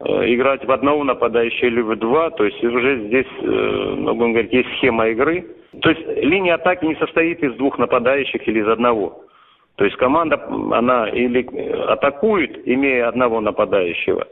э, 0.01 0.35
играть 0.35 0.65
в 0.65 0.73
одного 0.73 1.05
нападающего 1.05 1.67
или 1.67 1.81
в 1.83 1.97
два, 1.97 2.31
то 2.31 2.45
есть 2.45 2.63
уже 2.65 3.07
здесь, 3.07 3.27
ну, 3.43 4.15
будем 4.15 4.33
говорить, 4.33 4.53
есть 4.53 4.69
схема 4.79 5.09
игры. 5.09 5.47
То 5.83 5.91
есть 5.91 6.07
линия 6.23 6.55
атаки 6.55 6.87
не 6.87 6.95
состоит 6.97 7.43
из 7.43 7.55
двух 7.55 7.79
нападающих 7.79 8.47
или 8.49 8.61
из 8.61 8.69
одного. 8.69 9.25
То 9.76 9.85
есть 9.85 9.97
команда, 9.97 10.41
она 10.73 11.09
или 11.09 11.47
атакует, 11.88 12.67
имея 12.69 13.09
одного 13.09 13.41
нападающего, 13.41 14.29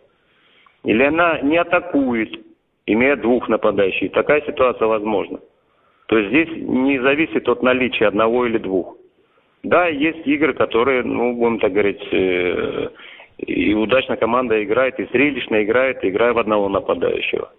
или 0.84 1.02
она 1.02 1.40
не 1.40 1.56
атакует, 1.56 2.40
имея 2.86 3.16
двух 3.16 3.48
нападающих. 3.48 4.12
Такая 4.12 4.42
ситуация 4.42 4.86
возможна. 4.86 5.40
То 6.06 6.18
есть 6.18 6.30
здесь 6.30 6.48
не 6.66 6.98
зависит 6.98 7.48
от 7.48 7.62
наличия 7.62 8.08
одного 8.08 8.46
или 8.46 8.58
двух. 8.58 8.96
Да, 9.62 9.86
есть 9.86 10.26
игры, 10.26 10.54
которые, 10.54 11.02
ну, 11.04 11.34
будем 11.34 11.58
так 11.58 11.72
говорить, 11.72 12.02
э, 12.12 12.88
и 13.38 13.74
удачно 13.74 14.16
команда 14.16 14.62
играет, 14.62 14.98
и 14.98 15.04
зрелищно 15.12 15.62
играет, 15.62 16.04
играя 16.04 16.32
в 16.32 16.38
одного 16.38 16.68
нападающего. 16.68 17.50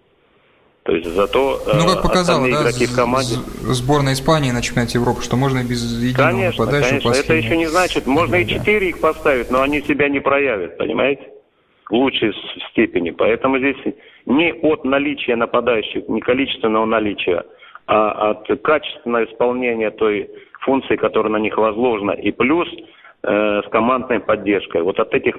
То 0.84 0.96
есть 0.96 1.08
зато 1.08 1.60
э, 1.66 1.76
ну, 1.76 1.86
как 1.86 2.02
показало, 2.02 2.42
да, 2.42 2.62
игроки 2.62 2.86
в 2.86 2.94
команде... 2.94 3.36
Сборная 3.60 4.14
Испании 4.14 4.50
на 4.50 4.62
чемпионате 4.62 4.98
Европы, 4.98 5.22
что 5.22 5.36
можно 5.36 5.60
и 5.60 5.62
без 5.62 5.80
единого 6.02 6.30
конечно, 6.30 6.64
нападающего 6.64 7.00
конечно. 7.00 7.20
Это 7.20 7.34
еще 7.34 7.56
не 7.56 7.66
значит, 7.66 8.06
можно 8.06 8.34
и 8.36 8.46
четыре 8.46 8.88
их 8.88 9.00
поставить, 9.00 9.50
но 9.50 9.62
они 9.62 9.80
себя 9.82 10.08
не 10.08 10.20
проявят, 10.20 10.78
понимаете? 10.78 11.22
В 11.88 11.94
лучшей 11.94 12.32
степени. 12.70 13.10
Поэтому 13.10 13.58
здесь 13.58 13.76
не 14.26 14.52
от 14.52 14.84
наличия 14.84 15.36
нападающих, 15.36 16.08
не 16.08 16.20
количественного 16.20 16.86
наличия, 16.86 17.44
а 17.86 18.30
от 18.30 18.62
качественного 18.62 19.24
исполнения 19.26 19.90
той 19.90 20.30
функции, 20.62 20.96
которая 20.96 21.32
на 21.32 21.38
них 21.38 21.56
возложена. 21.58 22.12
И 22.12 22.32
плюс 22.32 22.68
Э, 22.68 23.01
с 23.24 23.70
командной 23.70 24.18
поддержкой. 24.18 24.82
Вот 24.82 24.98
от 24.98 25.14
этих 25.14 25.36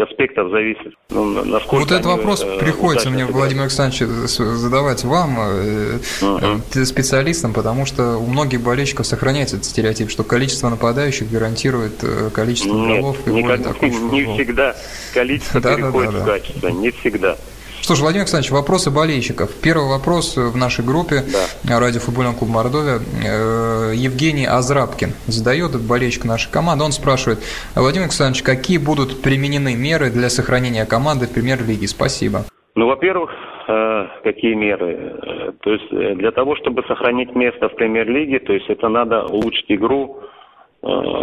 аспектов 0.00 0.50
зависит, 0.50 0.92
ну, 1.10 1.44
насколько... 1.44 1.84
Вот 1.84 1.92
этот 1.92 2.06
вопрос 2.06 2.42
э, 2.44 2.58
приходится 2.58 3.10
мне, 3.10 3.26
Владимир 3.26 3.62
Александрович, 3.62 4.00
задавать 4.00 5.04
вам, 5.04 5.38
uh-huh. 5.38 6.84
специалистам, 6.84 7.52
потому 7.52 7.86
что 7.86 8.16
у 8.16 8.26
многих 8.26 8.60
болельщиков 8.62 9.06
сохраняется 9.06 9.56
этот 9.56 9.66
стереотип, 9.66 10.10
что 10.10 10.24
количество 10.24 10.68
нападающих 10.68 11.30
гарантирует 11.30 12.04
количество 12.34 12.74
Нет, 12.74 13.00
голов 13.00 13.18
и 13.26 13.30
никак, 13.30 13.82
не 13.82 14.34
всегда 14.34 14.74
количество 15.12 15.60
да, 15.60 15.76
переходит 15.76 16.10
да, 16.10 16.18
да, 16.18 16.24
в 16.24 16.26
качество, 16.26 16.68
не 16.68 16.90
всегда. 16.90 17.36
Что 17.84 17.96
ж, 17.96 18.00
Владимир 18.00 18.22
Александрович, 18.22 18.50
вопросы 18.50 18.88
болельщиков. 18.90 19.50
Первый 19.62 19.90
вопрос 19.90 20.38
в 20.38 20.56
нашей 20.56 20.82
группе 20.86 21.20
да. 21.68 21.78
радио 21.78 22.00
футбольного 22.00 22.32
клуба 22.32 22.64
Мордовия. 22.64 22.96
Э, 22.96 23.92
Евгений 23.92 24.46
Азрабкин 24.48 25.12
задает 25.28 25.76
болельщик 25.86 26.24
нашей 26.24 26.50
команды. 26.50 26.82
Он 26.82 26.92
спрашивает, 26.92 27.40
Владимир 27.76 28.08
Александрович, 28.08 28.42
какие 28.42 28.78
будут 28.78 29.20
применены 29.20 29.76
меры 29.76 30.08
для 30.08 30.30
сохранения 30.30 30.86
команды 30.86 31.26
в 31.26 31.34
премьер-лиге? 31.34 31.86
Спасибо. 31.86 32.48
Ну, 32.74 32.86
во-первых, 32.86 33.28
э, 33.68 34.06
какие 34.24 34.54
меры? 34.54 34.88
Э, 34.96 35.52
то 35.60 35.70
есть 35.76 35.90
для 35.92 36.32
того, 36.32 36.56
чтобы 36.56 36.84
сохранить 36.88 37.36
место 37.36 37.68
в 37.68 37.76
премьер-лиге, 37.76 38.38
то 38.38 38.54
есть 38.54 38.70
это 38.70 38.88
надо 38.88 39.26
улучшить 39.26 39.68
игру 39.68 40.24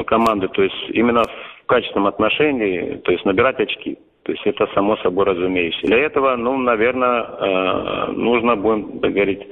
команды, 0.05 0.47
то 0.47 0.61
есть 0.61 0.89
именно 0.89 1.23
в 1.23 1.65
качественном 1.65 2.07
отношении, 2.07 3.01
то 3.03 3.11
есть 3.11 3.25
набирать 3.25 3.59
очки. 3.59 3.97
То 4.23 4.33
есть 4.33 4.45
это 4.45 4.67
само 4.73 4.97
собой 4.97 5.25
разумеется. 5.25 5.81
Для 5.83 5.97
этого, 5.97 6.35
ну, 6.35 6.57
наверное, 6.57 7.23
э, 7.23 8.11
нужно, 8.11 8.55
будем 8.55 8.99
говорить, 8.99 9.47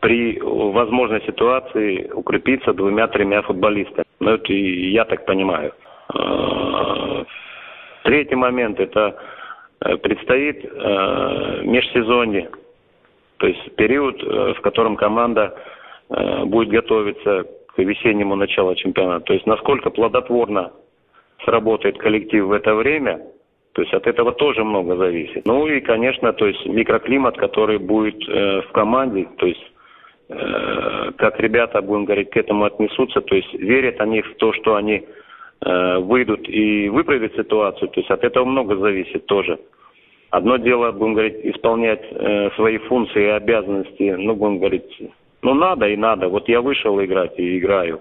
при 0.00 0.38
возможной 0.40 1.20
ситуации 1.22 2.10
укрепиться 2.14 2.72
двумя-тремя 2.72 3.42
футболистами. 3.42 4.06
Ну, 4.20 4.30
это 4.30 4.52
и 4.52 4.90
я 4.90 5.04
так 5.04 5.26
понимаю. 5.26 5.74
Э, 6.14 7.24
третий 8.04 8.36
момент– 8.36 8.80
это 8.80 9.18
э, 9.80 9.96
предстоит 9.98 10.64
межсезонье, 11.64 12.48
то 13.36 13.46
есть 13.46 13.76
период, 13.76 14.22
в 14.22 14.60
котором 14.62 14.96
команда 14.96 15.54
будет 16.46 16.70
готовиться 16.70 17.44
к 17.68 17.78
весеннему 17.78 18.34
началу 18.34 18.74
чемпионата. 18.74 19.26
То 19.26 19.34
есть 19.34 19.46
насколько 19.46 19.90
плодотворно 19.90 20.72
сработает 21.44 21.98
коллектив 21.98 22.46
в 22.46 22.52
это 22.52 22.74
время– 22.74 23.20
то 23.78 23.82
есть 23.82 23.94
от 23.94 24.08
этого 24.08 24.32
тоже 24.32 24.64
много 24.64 24.96
зависит. 24.96 25.46
Ну 25.46 25.68
и, 25.68 25.80
конечно, 25.80 26.32
то 26.32 26.48
есть 26.48 26.66
микроклимат, 26.66 27.36
который 27.36 27.78
будет 27.78 28.28
э, 28.28 28.62
в 28.62 28.72
команде, 28.72 29.28
то 29.36 29.46
есть 29.46 29.72
э, 30.28 31.12
как 31.16 31.38
ребята, 31.38 31.80
будем 31.80 32.04
говорить, 32.04 32.30
к 32.30 32.36
этому 32.36 32.64
отнесутся, 32.64 33.20
то 33.20 33.36
есть 33.36 33.54
верят 33.54 34.00
они 34.00 34.22
в 34.22 34.34
то, 34.34 34.52
что 34.52 34.74
они 34.74 35.04
э, 35.64 35.98
выйдут 35.98 36.48
и 36.48 36.88
выправят 36.88 37.36
ситуацию, 37.36 37.88
то 37.90 38.00
есть 38.00 38.10
от 38.10 38.24
этого 38.24 38.44
много 38.46 38.74
зависит 38.78 39.26
тоже. 39.26 39.60
Одно 40.30 40.56
дело, 40.56 40.90
будем 40.90 41.14
говорить, 41.14 41.38
исполнять 41.44 42.02
э, 42.10 42.50
свои 42.56 42.78
функции 42.78 43.26
и 43.26 43.28
обязанности, 43.28 44.16
ну, 44.18 44.34
будем 44.34 44.58
говорить, 44.58 44.90
ну, 45.42 45.54
надо 45.54 45.86
и 45.86 45.96
надо, 45.96 46.28
вот 46.28 46.48
я 46.48 46.60
вышел 46.62 47.00
играть 47.00 47.38
и 47.38 47.58
играю. 47.58 48.00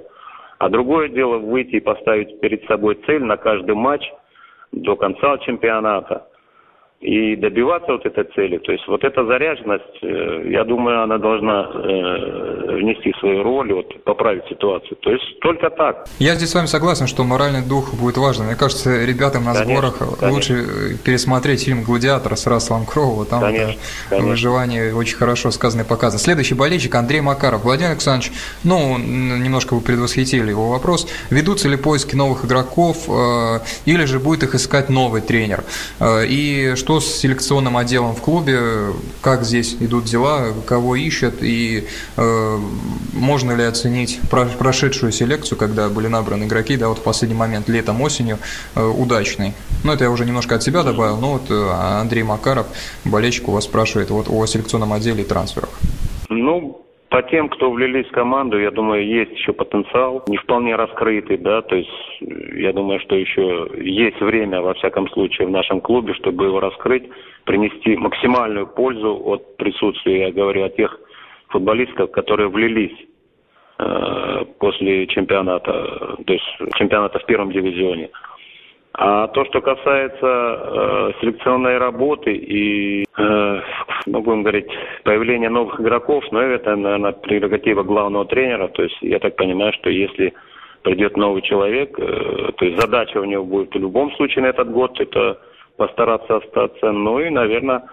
А 0.58 0.70
другое 0.70 1.10
дело 1.10 1.38
выйти 1.38 1.76
и 1.76 1.82
поставить 1.82 2.40
перед 2.40 2.66
собой 2.66 2.98
цель 3.06 3.22
на 3.24 3.38
каждый 3.38 3.76
матч– 3.76 4.02
до 4.72 4.96
конца 4.96 5.38
чемпионата 5.38 6.22
и 7.00 7.36
добиваться 7.36 7.92
вот 7.92 8.06
этой 8.06 8.24
цели. 8.34 8.58
То 8.58 8.72
есть 8.72 8.88
вот 8.88 9.04
эта 9.04 9.24
заряженность, 9.24 9.84
э, 10.02 10.50
я 10.50 10.64
думаю, 10.64 11.04
она 11.04 11.20
должна 11.20 11.70
э, 11.72 12.76
внести 12.78 13.14
свою 13.20 13.44
роль, 13.44 13.72
вот, 13.72 14.04
поправить 14.04 14.46
ситуацию. 14.50 14.98
То 15.02 15.12
есть 15.12 15.40
только 15.42 15.70
так. 15.70 16.08
Я 16.18 16.34
здесь 16.34 16.50
с 16.50 16.56
вами 16.56 16.66
согласен, 16.66 17.06
что 17.06 17.24
моральный 17.24 17.62
дух 17.62 17.94
будет 17.94 18.18
важен. 18.18 18.46
Мне 18.46 18.56
кажется, 18.56 19.06
ребятам 19.06 19.46
на 19.46 19.54
конечно, 19.54 19.74
сборах 19.74 19.98
конечно. 20.00 20.32
лучше 20.32 20.98
пересмотреть 21.06 21.66
фильм 21.66 21.84
«Гладиатор» 21.84 22.36
с 22.36 22.48
Расселом 22.48 22.88
Кроу. 22.88 23.26
Там 23.26 23.42
конечно, 23.42 23.80
конечно. 24.10 24.30
выживание 24.30 24.96
очень 24.96 25.18
хорошо 25.18 25.52
сказано 25.52 25.82
и 25.82 25.86
показано. 25.86 26.20
Следующий 26.20 26.56
болельщик 26.56 26.96
Андрей 26.96 27.22
Макаров. 27.22 27.64
Владимир 27.64 27.92
Александрович, 27.92 28.32
ну, 28.64 28.98
немножко 28.98 29.76
вы 29.76 29.82
предвосхитили 29.82 30.50
его 30.50 30.70
вопрос. 30.70 31.08
Ведутся 31.30 31.70
ли 31.70 31.78
поиски 31.78 32.16
новых 32.16 32.44
игроков 32.44 33.08
э, 33.08 33.60
или 33.86 34.06
же 34.06 34.20
будет 34.20 34.42
их 34.42 34.56
искать 34.56 34.90
новый 34.90 35.22
тренер? 35.22 35.64
И 36.02 36.74
что 36.76 36.87
что 36.88 37.02
с 37.02 37.18
селекционным 37.18 37.76
отделом 37.76 38.16
в 38.16 38.22
клубе, 38.22 38.94
как 39.22 39.44
здесь 39.44 39.76
идут 39.82 40.06
дела, 40.06 40.54
кого 40.66 40.96
ищут 40.96 41.44
и 41.44 41.86
э, 42.16 42.60
можно 43.12 43.52
ли 43.52 43.64
оценить 43.64 44.22
прошедшую 44.30 45.12
селекцию, 45.12 45.58
когда 45.58 45.90
были 45.90 46.08
набраны 46.08 46.46
игроки, 46.46 46.78
да, 46.78 46.88
вот 46.88 47.00
в 47.00 47.02
последний 47.02 47.36
момент, 47.36 47.68
летом, 47.68 48.02
осенью, 48.02 48.40
э, 48.76 48.86
удачный. 48.86 49.54
Ну, 49.84 49.92
это 49.92 50.06
я 50.06 50.10
уже 50.10 50.24
немножко 50.24 50.56
от 50.56 50.64
себя 50.64 50.82
добавил, 50.84 51.18
но 51.18 51.34
вот 51.34 51.52
э, 51.52 51.72
Андрей 52.00 52.24
Макаров, 52.24 52.68
болельщик, 53.04 53.50
у 53.50 53.52
вас 53.52 53.66
спрашивает 53.66 54.10
вот 54.10 54.28
о 54.30 54.46
селекционном 54.46 54.94
отделе 54.94 55.24
и 55.24 55.26
трансферах. 55.26 55.72
Ну, 56.30 56.87
по 57.10 57.22
тем, 57.24 57.48
кто 57.50 57.72
влились 57.72 58.08
в 58.08 58.12
команду, 58.12 58.60
я 58.60 58.72
думаю, 58.72 59.06
есть 59.06 59.32
еще 59.32 59.54
потенциал, 59.54 60.24
не 60.28 60.38
вполне 60.38 60.76
раскрытый, 60.76 61.38
да, 61.38 61.62
то 61.62 61.76
есть 61.76 61.90
я 62.20 62.74
думаю, 62.74 63.00
что 63.00 63.16
еще 63.16 63.70
есть 63.78 64.20
время, 64.20 64.62
во 64.62 64.74
всяком 64.74 65.10
случае, 65.10 65.48
в 65.48 65.52
нашем 65.52 65.80
клубе, 65.80 66.14
чтобы 66.16 66.46
его 66.46 66.60
раскрыть, 66.60 67.10
принести 67.46 67.96
максимальную 67.96 68.68
пользу 68.68 69.22
от 69.24 69.56
присутствия, 69.58 70.28
я 70.28 70.32
говорю, 70.32 70.66
о 70.66 70.70
тех 70.70 71.00
футболистов, 71.48 72.12
которые 72.12 72.50
влились 72.50 72.98
э, 73.80 74.46
после 74.60 75.08
чемпионата, 75.08 76.18
то 76.26 76.34
есть 76.34 76.46
чемпионата 76.76 77.20
в 77.20 77.26
первом 77.26 77.52
дивизионе. 77.52 78.10
А 79.00 79.28
то, 79.28 79.46
что 79.46 79.62
касается 79.62 80.26
э, 80.26 81.12
селекционной 81.22 81.78
работы 81.78 82.34
и, 82.34 83.04
э, 83.04 83.62
ну, 84.08 84.22
будем 84.22 84.42
говорить, 84.42 84.66
появления 85.04 85.50
новых 85.50 85.80
игроков, 85.80 86.24
ну, 86.32 86.40
это, 86.40 86.76
наверное, 86.76 87.12
прерогатива 87.12 87.84
главного 87.84 88.26
тренера. 88.26 88.70
То 88.70 88.82
есть 88.82 88.98
я 89.02 89.20
так 89.20 89.36
понимаю, 89.36 89.72
что 89.74 89.92
если 89.92 90.34
придет 90.82 91.16
новый 91.16 91.44
человек, 91.44 91.96
э, 92.00 92.52
то 92.58 92.66
есть 92.66 92.82
задача 92.82 93.20
у 93.20 93.26
него 93.26 93.44
будет 93.46 93.76
в 93.76 93.78
любом 93.78 94.12
случае 94.14 94.46
на 94.46 94.48
этот 94.48 94.72
год, 94.72 95.00
это 95.00 95.42
постараться 95.78 96.38
остаться. 96.38 96.92
Ну 96.92 97.20
и, 97.20 97.30
наверное, 97.30 97.84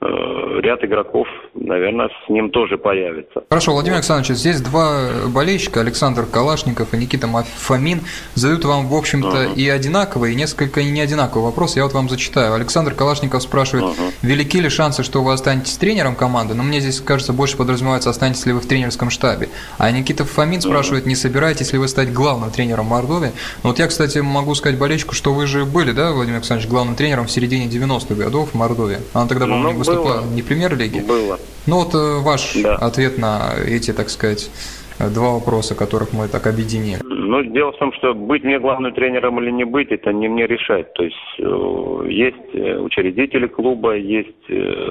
ряд 0.00 0.84
игроков, 0.84 1.26
наверное, 1.54 2.08
с 2.08 2.28
ним 2.28 2.50
тоже 2.50 2.76
появится. 2.76 3.44
Хорошо, 3.48 3.72
Владимир 3.72 3.96
Александрович, 3.96 4.36
здесь 4.38 4.60
два 4.60 5.08
болельщика, 5.28 5.80
Александр 5.80 6.26
Калашников 6.26 6.92
и 6.92 6.96
Никита 6.96 7.26
Фомин, 7.26 8.00
задают 8.34 8.64
вам, 8.64 8.88
в 8.88 8.94
общем-то, 8.94 9.28
uh-huh. 9.28 9.54
и 9.54 9.68
одинаковые, 9.68 10.34
и 10.34 10.36
несколько 10.36 10.82
не 10.82 11.00
одинаковые 11.00 11.46
вопросы. 11.46 11.78
Я 11.78 11.84
вот 11.84 11.94
вам 11.94 12.08
зачитаю. 12.08 12.54
Александр 12.54 12.94
Калашников 12.94 13.42
спрашивает, 13.42 13.84
uh-huh. 13.84 14.12
велики 14.22 14.60
ли 14.60 14.68
шансы, 14.68 15.02
что 15.02 15.22
вы 15.22 15.32
останетесь 15.32 15.76
тренером 15.76 16.14
команды? 16.14 16.54
Но 16.54 16.62
мне 16.62 16.80
здесь, 16.80 17.00
кажется, 17.00 17.32
больше 17.32 17.56
подразумевается, 17.56 18.10
останетесь 18.10 18.44
ли 18.46 18.52
вы 18.52 18.60
в 18.60 18.66
тренерском 18.66 19.10
штабе. 19.10 19.48
А 19.78 19.90
Никита 19.90 20.24
Фомин 20.24 20.58
uh-huh. 20.58 20.62
спрашивает, 20.62 21.06
не 21.06 21.14
собираетесь 21.14 21.72
ли 21.72 21.78
вы 21.78 21.88
стать 21.88 22.12
главным 22.12 22.50
тренером 22.50 22.86
Мордовии? 22.86 23.32
Ну, 23.62 23.70
вот 23.70 23.78
я, 23.78 23.86
кстати, 23.86 24.18
могу 24.18 24.54
сказать 24.54 24.78
болельщику, 24.78 25.14
что 25.14 25.32
вы 25.32 25.46
же 25.46 25.64
были, 25.64 25.92
да, 25.92 26.12
Владимир 26.12 26.38
Александрович, 26.38 26.68
главным 26.68 26.96
тренером 26.96 27.26
в 27.26 27.30
середине 27.30 27.66
90-х 27.66 28.14
годов 28.14 28.50
в 28.50 28.54
Мордовии. 28.54 28.98
Она 29.14 29.26
тогда, 29.26 29.46
по-моему, 29.46 29.85
выступала 29.86 30.22
было. 30.22 30.34
не 30.34 30.42
премьер-лиги. 30.42 31.00
Было. 31.00 31.38
Ну 31.66 31.76
вот 31.76 31.94
э, 31.94 32.22
ваш 32.22 32.54
да. 32.62 32.76
ответ 32.76 33.18
на 33.18 33.54
эти, 33.66 33.92
так 33.92 34.08
сказать, 34.08 34.50
два 34.98 35.32
вопроса, 35.32 35.74
которых 35.74 36.12
мы 36.12 36.28
так 36.28 36.46
объединили. 36.46 37.00
Ну, 37.04 37.42
дело 37.42 37.72
в 37.72 37.78
том, 37.78 37.92
что 37.92 38.14
быть 38.14 38.44
мне 38.44 38.58
главным 38.58 38.92
тренером 38.94 39.40
или 39.40 39.50
не 39.50 39.64
быть, 39.64 39.90
это 39.90 40.12
не 40.12 40.28
мне 40.28 40.46
решать. 40.46 40.92
То 40.94 41.04
есть 41.04 41.16
э, 41.38 42.06
есть 42.08 42.54
э, 42.54 42.78
учредители 42.78 43.46
клуба, 43.46 43.96
есть 43.96 44.46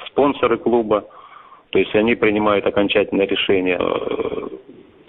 спонсоры 0.08 0.58
клуба, 0.58 1.06
то 1.72 1.80
есть 1.80 1.96
они 1.96 2.16
принимают 2.16 2.66
окончательное 2.66 3.28
решение. 3.28 3.80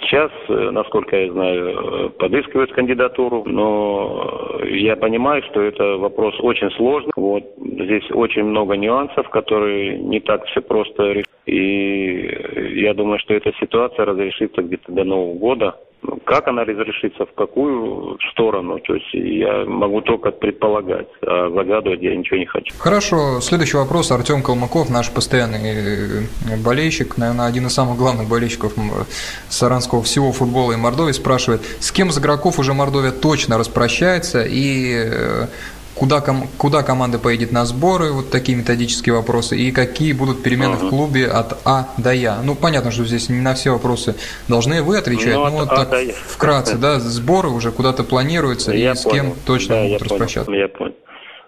Сейчас, 0.01 0.31
э, 0.49 0.71
насколько 0.71 1.17
я 1.17 1.33
знаю, 1.33 1.69
э, 1.69 2.09
подыскивают 2.11 2.73
кандидатуру, 2.73 3.45
но 3.47 4.61
я 4.69 4.95
понимаю, 4.97 5.43
что 5.45 5.63
это 5.63 5.97
вопрос 5.97 6.35
очень 6.41 6.71
сложный. 6.73 7.13
Вот 7.17 7.45
здесь 7.57 8.05
очень 8.11 8.45
много 8.45 8.77
нюансов, 8.77 9.29
которые 9.31 9.99
не 9.99 10.21
так 10.21 10.45
все 10.47 10.61
просто 10.61 11.13
решить. 11.13 11.27
И 11.47 12.81
я 12.81 12.93
думаю, 12.95 13.19
что 13.21 13.35
эта 13.35 13.53
ситуация 13.61 14.05
разрешится 14.05 14.63
где-то 14.63 14.93
до 14.93 15.05
Нового 15.05 15.35
года. 15.35 15.77
Ну, 16.03 16.19
как 16.25 16.47
она 16.49 16.65
разрешится, 16.65 17.25
в 17.25 17.33
какую 17.35 18.19
сторону, 18.33 18.79
то 18.81 18.95
есть 18.95 19.13
я 19.15 19.65
могу 19.65 20.03
только 20.03 20.31
предполагать, 20.31 21.09
а 21.23 21.51
загадывать 21.51 22.03
я 22.03 22.15
ничего 22.15 22.39
не 22.39 22.47
хочу. 22.47 22.75
Хорошо, 22.79 23.41
следующий 23.41 23.77
вопрос. 23.77 24.11
Артем 24.11 24.43
Калмыков, 24.43 24.91
наш 24.91 25.11
постоянный 25.11 25.59
э, 25.65 26.63
болельщик, 26.63 27.17
наверное, 27.17 27.47
один 27.47 27.67
из 27.67 27.75
самых 27.75 27.97
главных 27.97 28.29
болельщиков 28.29 28.75
саранского 29.49 30.03
всего 30.03 30.33
футбола 30.33 30.73
и 30.73 30.77
Мордовии, 30.77 31.13
спрашивает, 31.13 31.63
с 31.81 31.91
кем 31.91 32.09
из 32.09 32.19
игроков 32.19 32.59
уже 32.59 32.75
Мордовия 32.75 33.13
точно 33.13 33.59
распрощается 33.59 34.45
и 34.45 34.93
э, 34.95 35.47
куда, 35.99 36.21
ком, 36.21 36.45
куда 36.59 36.83
команда 36.83 37.19
поедет 37.19 37.53
на 37.53 37.65
сборы, 37.65 38.13
вот 38.13 38.31
такие 38.31 38.57
методические 38.57 39.15
вопросы, 39.15 39.57
и 39.57 39.73
какие 39.73 40.13
будут 40.13 40.43
перемены 40.43 40.75
uh-huh. 40.75 40.87
в 40.87 40.91
клубе 40.91 41.27
от 41.27 41.59
А 41.65 41.89
до 41.99 42.13
Я. 42.13 42.39
Ну, 42.45 42.55
понятно, 42.55 42.91
что 42.91 43.05
здесь 43.05 43.29
не 43.29 43.41
на 43.41 43.55
все 43.55 43.71
вопросы 43.71 44.15
должны 44.49 44.83
вы 44.83 44.99
отвечать, 44.99 45.35
ну, 45.35 45.45
но 45.45 45.51
вот 45.51 45.69
а 45.71 45.85
так 45.85 45.95
вкратце, 46.15 46.79
да, 46.79 46.99
сборы 46.99 47.49
уже 47.49 47.73
куда-то 47.73 48.05
планируются, 48.05 48.73
я 48.73 48.93
и 48.93 48.95
понял. 48.95 48.97
с 48.97 49.05
кем 49.05 49.27
точно 49.47 49.75
да, 49.77 49.83
будут 49.85 50.03
распрощаться. 50.03 50.53
Я 50.53 50.69
понял. 50.69 50.95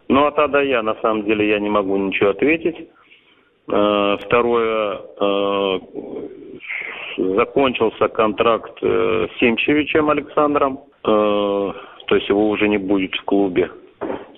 Ну, 0.09 0.27
от 0.27 0.39
А 0.39 0.49
до 0.49 0.63
Я, 0.63 0.83
на 0.83 0.95
самом 1.03 1.25
деле, 1.25 1.49
я 1.49 1.61
не 1.61 1.69
могу 1.69 1.97
ничего 1.99 2.31
ответить. 2.31 2.89
Э, 3.71 4.17
второе, 4.25 5.01
э, 5.21 5.79
закончился 7.37 8.09
контракт 8.09 8.73
э, 8.83 9.27
с 9.29 9.39
Семчевичем 9.41 10.09
Александром, 10.09 10.81
то 11.03 11.75
есть 12.11 12.29
его 12.29 12.49
уже 12.49 12.69
не 12.69 12.79
будет 12.79 13.15
в 13.15 13.25
клубе. 13.25 13.71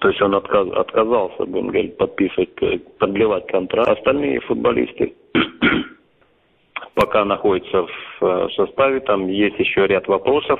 То 0.01 0.09
есть 0.09 0.21
он 0.23 0.35
отказ, 0.35 0.67
отказался, 0.75 1.45
будем 1.45 1.69
говорить, 1.69 1.97
подписывать, 1.99 2.51
э, 2.63 2.79
продлевать 2.99 3.47
контракт. 3.49 3.89
Остальные 3.89 4.41
футболисты 4.41 5.13
пока 6.95 7.25
находятся 7.27 7.87
в 8.19 8.25
э, 8.25 8.49
составе, 8.57 9.01
там 9.01 9.29
есть 9.29 9.59
еще 9.59 9.87
ряд 9.87 10.09
вопросов 10.09 10.59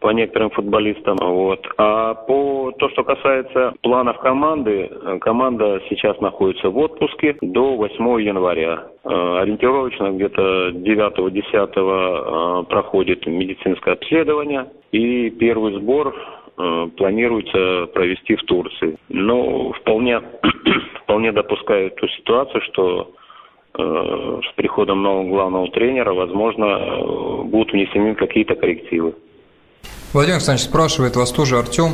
по 0.00 0.08
некоторым 0.08 0.48
футболистам. 0.50 1.18
Вот. 1.20 1.66
А 1.76 2.14
по 2.14 2.72
то, 2.78 2.88
что 2.90 3.04
касается 3.04 3.74
планов 3.82 4.18
команды, 4.20 4.88
э, 4.90 5.18
команда 5.18 5.82
сейчас 5.90 6.18
находится 6.22 6.70
в 6.70 6.78
отпуске 6.78 7.36
до 7.42 7.76
8 7.76 8.22
января. 8.22 8.86
Ориентировочно 9.04 10.12
где-то 10.12 10.70
9-10 10.70 12.64
проходит 12.68 13.26
медицинское 13.26 13.92
обследование 13.92 14.66
и 14.92 15.28
первый 15.28 15.74
сбор 15.74 16.14
планируется 16.56 17.86
провести 17.92 18.36
в 18.36 18.42
Турции. 18.44 18.96
Но 19.08 19.72
вполне, 19.72 20.20
вполне 21.02 21.32
допускаю 21.32 21.90
ту 21.90 22.08
ситуацию, 22.08 22.62
что 22.72 23.12
э, 23.78 24.40
с 24.50 24.54
приходом 24.56 25.02
нового 25.02 25.28
главного 25.28 25.68
тренера, 25.70 26.12
возможно, 26.14 26.64
э, 26.64 27.42
будут 27.44 27.72
внесены 27.72 28.14
какие-то 28.14 28.54
коррективы. 28.54 29.14
Владимир 30.12 30.36
Александрович 30.36 30.66
спрашивает 30.66 31.16
вас 31.16 31.30
тоже, 31.30 31.58
Артем, 31.58 31.90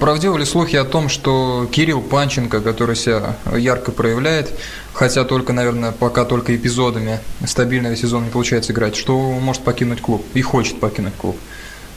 правдивы 0.00 0.40
ли 0.40 0.44
слухи 0.44 0.74
о 0.74 0.84
том, 0.84 1.08
что 1.08 1.66
Кирилл 1.70 2.02
Панченко, 2.02 2.60
который 2.62 2.96
себя 2.96 3.36
ярко 3.56 3.92
проявляет, 3.92 4.50
хотя 4.92 5.24
только, 5.24 5.52
наверное, 5.52 5.92
пока 5.92 6.24
только 6.24 6.56
эпизодами 6.56 7.18
стабильного 7.46 7.94
сезона 7.94 8.24
не 8.24 8.30
получается 8.30 8.72
играть, 8.72 8.96
что 8.96 9.16
может 9.16 9.62
покинуть 9.62 10.00
клуб 10.00 10.22
и 10.34 10.42
хочет 10.42 10.80
покинуть 10.80 11.14
клуб? 11.14 11.36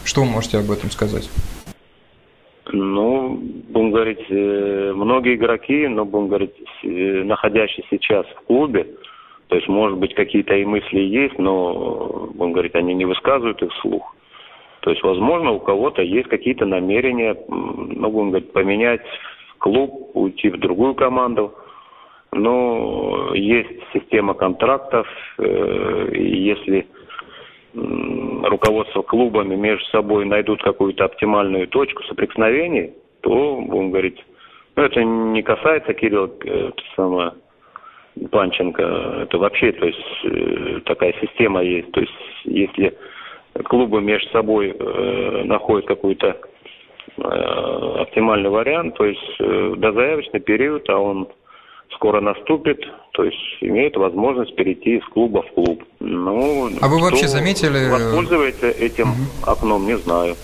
Что 0.04 0.22
вы 0.22 0.28
можете 0.28 0.60
об 0.60 0.70
этом 0.70 0.92
сказать? 0.92 1.28
Ну, 2.76 3.40
будем 3.70 3.92
говорить, 3.92 4.26
э, 4.30 4.94
многие 4.96 5.36
игроки, 5.36 5.88
но 5.88 6.06
будем 6.06 6.28
говорить, 6.28 6.56
э, 6.84 7.24
находящиеся 7.24 7.88
сейчас 7.92 8.26
в 8.26 8.46
клубе, 8.48 8.88
то 9.48 9.56
есть, 9.56 9.68
может 9.68 10.00
быть, 10.00 10.16
какие-то 10.16 10.56
и 10.56 10.66
мысли 10.66 11.00
есть, 11.00 11.38
но, 11.38 12.32
будем 12.34 12.54
говорить, 12.54 12.74
они 12.74 12.96
не 12.96 13.06
высказывают 13.06 13.62
их 13.62 13.72
вслух. 13.74 14.16
То 14.80 14.90
есть, 14.90 15.04
возможно, 15.04 15.52
у 15.52 15.60
кого-то 15.60 16.02
есть 16.02 16.28
какие-то 16.30 16.66
намерения, 16.66 17.38
ну, 17.48 18.10
будем 18.10 18.32
говорить, 18.32 18.52
поменять 18.52 19.02
клуб, 19.60 20.10
уйти 20.16 20.50
в 20.50 20.60
другую 20.60 20.96
команду. 20.96 21.54
Но 22.32 23.36
есть 23.36 23.70
система 23.94 24.34
контрактов, 24.34 25.08
э, 25.38 26.10
и 26.12 26.42
если 26.42 26.88
руководство 27.74 29.02
клубами 29.02 29.56
между 29.56 29.86
собой 29.86 30.26
найдут 30.26 30.62
какую-то 30.62 31.06
оптимальную 31.06 31.68
точку 31.68 32.04
соприкосновения, 32.04 32.94
то, 33.22 33.62
будем 33.62 33.92
говорить, 33.92 34.24
ну, 34.76 34.84
это 34.84 35.04
не 35.04 35.42
касается 35.42 35.94
Кирилла 35.94 36.30
э, 36.46 36.70
это 36.70 36.84
самое, 36.96 37.32
Панченко, 38.32 38.84
это 39.24 39.38
вообще, 39.38 39.72
то 39.72 39.86
есть, 39.86 40.00
э, 40.24 40.82
такая 40.86 41.14
система 41.22 41.64
есть. 41.64 41.92
То 41.92 42.02
есть, 42.02 42.14
если 42.44 42.96
клубы 43.66 44.02
между 44.02 44.30
собой 44.30 44.76
э, 44.78 45.44
находят 45.46 45.88
какой-то 45.88 46.38
э, 47.18 47.22
оптимальный 48.02 48.50
вариант, 48.50 48.96
то 48.96 49.06
есть 49.06 49.36
э, 49.40 49.74
дозаявочный 49.78 50.40
период, 50.40 50.88
а 50.90 50.98
он 50.98 51.28
скоро 51.92 52.22
наступит, 52.22 52.84
то 53.14 53.24
есть 53.24 53.58
имеет 53.62 53.96
возможность 53.96 54.56
перейти 54.56 54.98
из 54.98 55.06
клуба 55.06 55.44
в 55.44 55.52
клуб. 55.54 55.84
Ну, 56.06 56.70
а 56.82 56.88
вы 56.88 57.00
вообще 57.00 57.28
заметили... 57.28 57.90
Воспользуется 57.90 58.68
этим 58.68 59.12
угу. 59.12 59.52
окном, 59.52 59.86
не 59.86 59.98
знаю. 59.98 60.36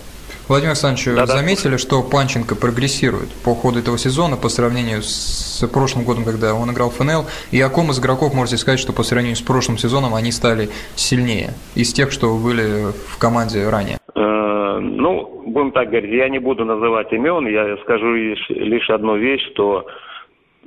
Владимир 0.48 0.70
Александрович, 0.70 1.04
да, 1.14 1.26
заметили, 1.26 1.72
да. 1.72 1.78
что 1.78 2.02
Панченко 2.02 2.56
прогрессирует 2.56 3.28
по 3.44 3.54
ходу 3.54 3.78
этого 3.78 3.98
сезона 3.98 4.36
по 4.36 4.48
сравнению 4.48 5.02
с 5.02 5.64
прошлым 5.72 6.04
годом, 6.04 6.24
когда 6.24 6.54
он 6.54 6.72
играл 6.72 6.90
в 6.90 6.94
ФНЛ? 6.94 7.26
И 7.52 7.60
о 7.60 7.68
ком 7.68 7.90
из 7.92 8.00
игроков 8.00 8.34
можете 8.34 8.56
сказать, 8.56 8.80
что 8.80 8.92
по 8.92 9.04
сравнению 9.04 9.36
с 9.36 9.42
прошлым 9.42 9.78
сезоном 9.78 10.14
они 10.14 10.32
стали 10.32 10.70
сильнее 10.96 11.50
из 11.76 11.92
тех, 11.92 12.10
что 12.10 12.36
были 12.36 12.90
в 13.06 13.18
команде 13.18 13.68
ранее? 13.68 13.98
Э, 14.16 14.78
ну, 14.80 15.44
будем 15.46 15.70
так 15.70 15.90
говорить, 15.90 16.10
я 16.10 16.28
не 16.28 16.40
буду 16.40 16.64
называть 16.64 17.12
имен, 17.12 17.46
я 17.46 17.76
скажу 17.84 18.12
лишь, 18.12 18.44
лишь 18.48 18.90
одну 18.90 19.16
вещь, 19.16 19.42
что 19.52 19.86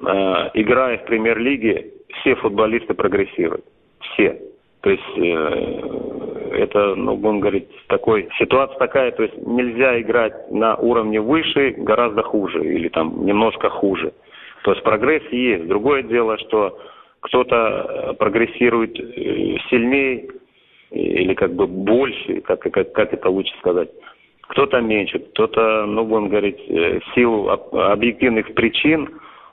Э, 0.06 0.50
играя 0.54 0.98
в 0.98 1.06
премьер-лиге, 1.06 1.92
все 2.20 2.36
футболисты 2.36 2.94
прогрессируют. 2.94 3.66
Все. 4.00 4.40
То 4.84 4.90
есть 4.90 5.18
э, 5.18 6.60
это, 6.62 6.96
ну, 6.96 7.16
будем 7.16 7.40
говорить, 7.40 7.70
такой 7.88 8.28
ситуация 8.38 8.78
такая, 8.78 9.12
то 9.12 9.24
есть 9.24 9.36
нельзя 9.38 10.00
играть 10.02 10.52
на 10.52 10.76
уровне 10.76 11.22
выше, 11.22 11.74
гораздо 11.78 12.22
хуже 12.22 12.66
или 12.66 12.90
там 12.90 13.26
немножко 13.26 13.70
хуже. 13.70 14.12
То 14.64 14.72
есть 14.72 14.84
прогресс 14.84 15.24
есть. 15.32 15.68
Другое 15.68 16.04
дело, 16.04 16.38
что 16.38 16.78
кто-то 17.22 17.56
э, 17.56 18.14
прогрессирует 18.16 19.00
э, 19.00 19.58
сильнее 19.70 20.28
или 20.92 21.34
как 21.34 21.54
бы 21.54 21.66
больше, 21.66 22.42
как, 22.42 22.60
как, 22.60 22.92
как 22.92 23.14
это 23.14 23.30
лучше 23.30 23.54
сказать. 23.60 23.90
Кто-то 24.42 24.82
меньше, 24.82 25.20
кто-то, 25.20 25.86
ну, 25.86 26.04
будем 26.04 26.28
говорить, 26.28 26.60
в 26.68 27.16
силу 27.16 27.50
объективных 27.50 28.54
причин, 28.54 29.10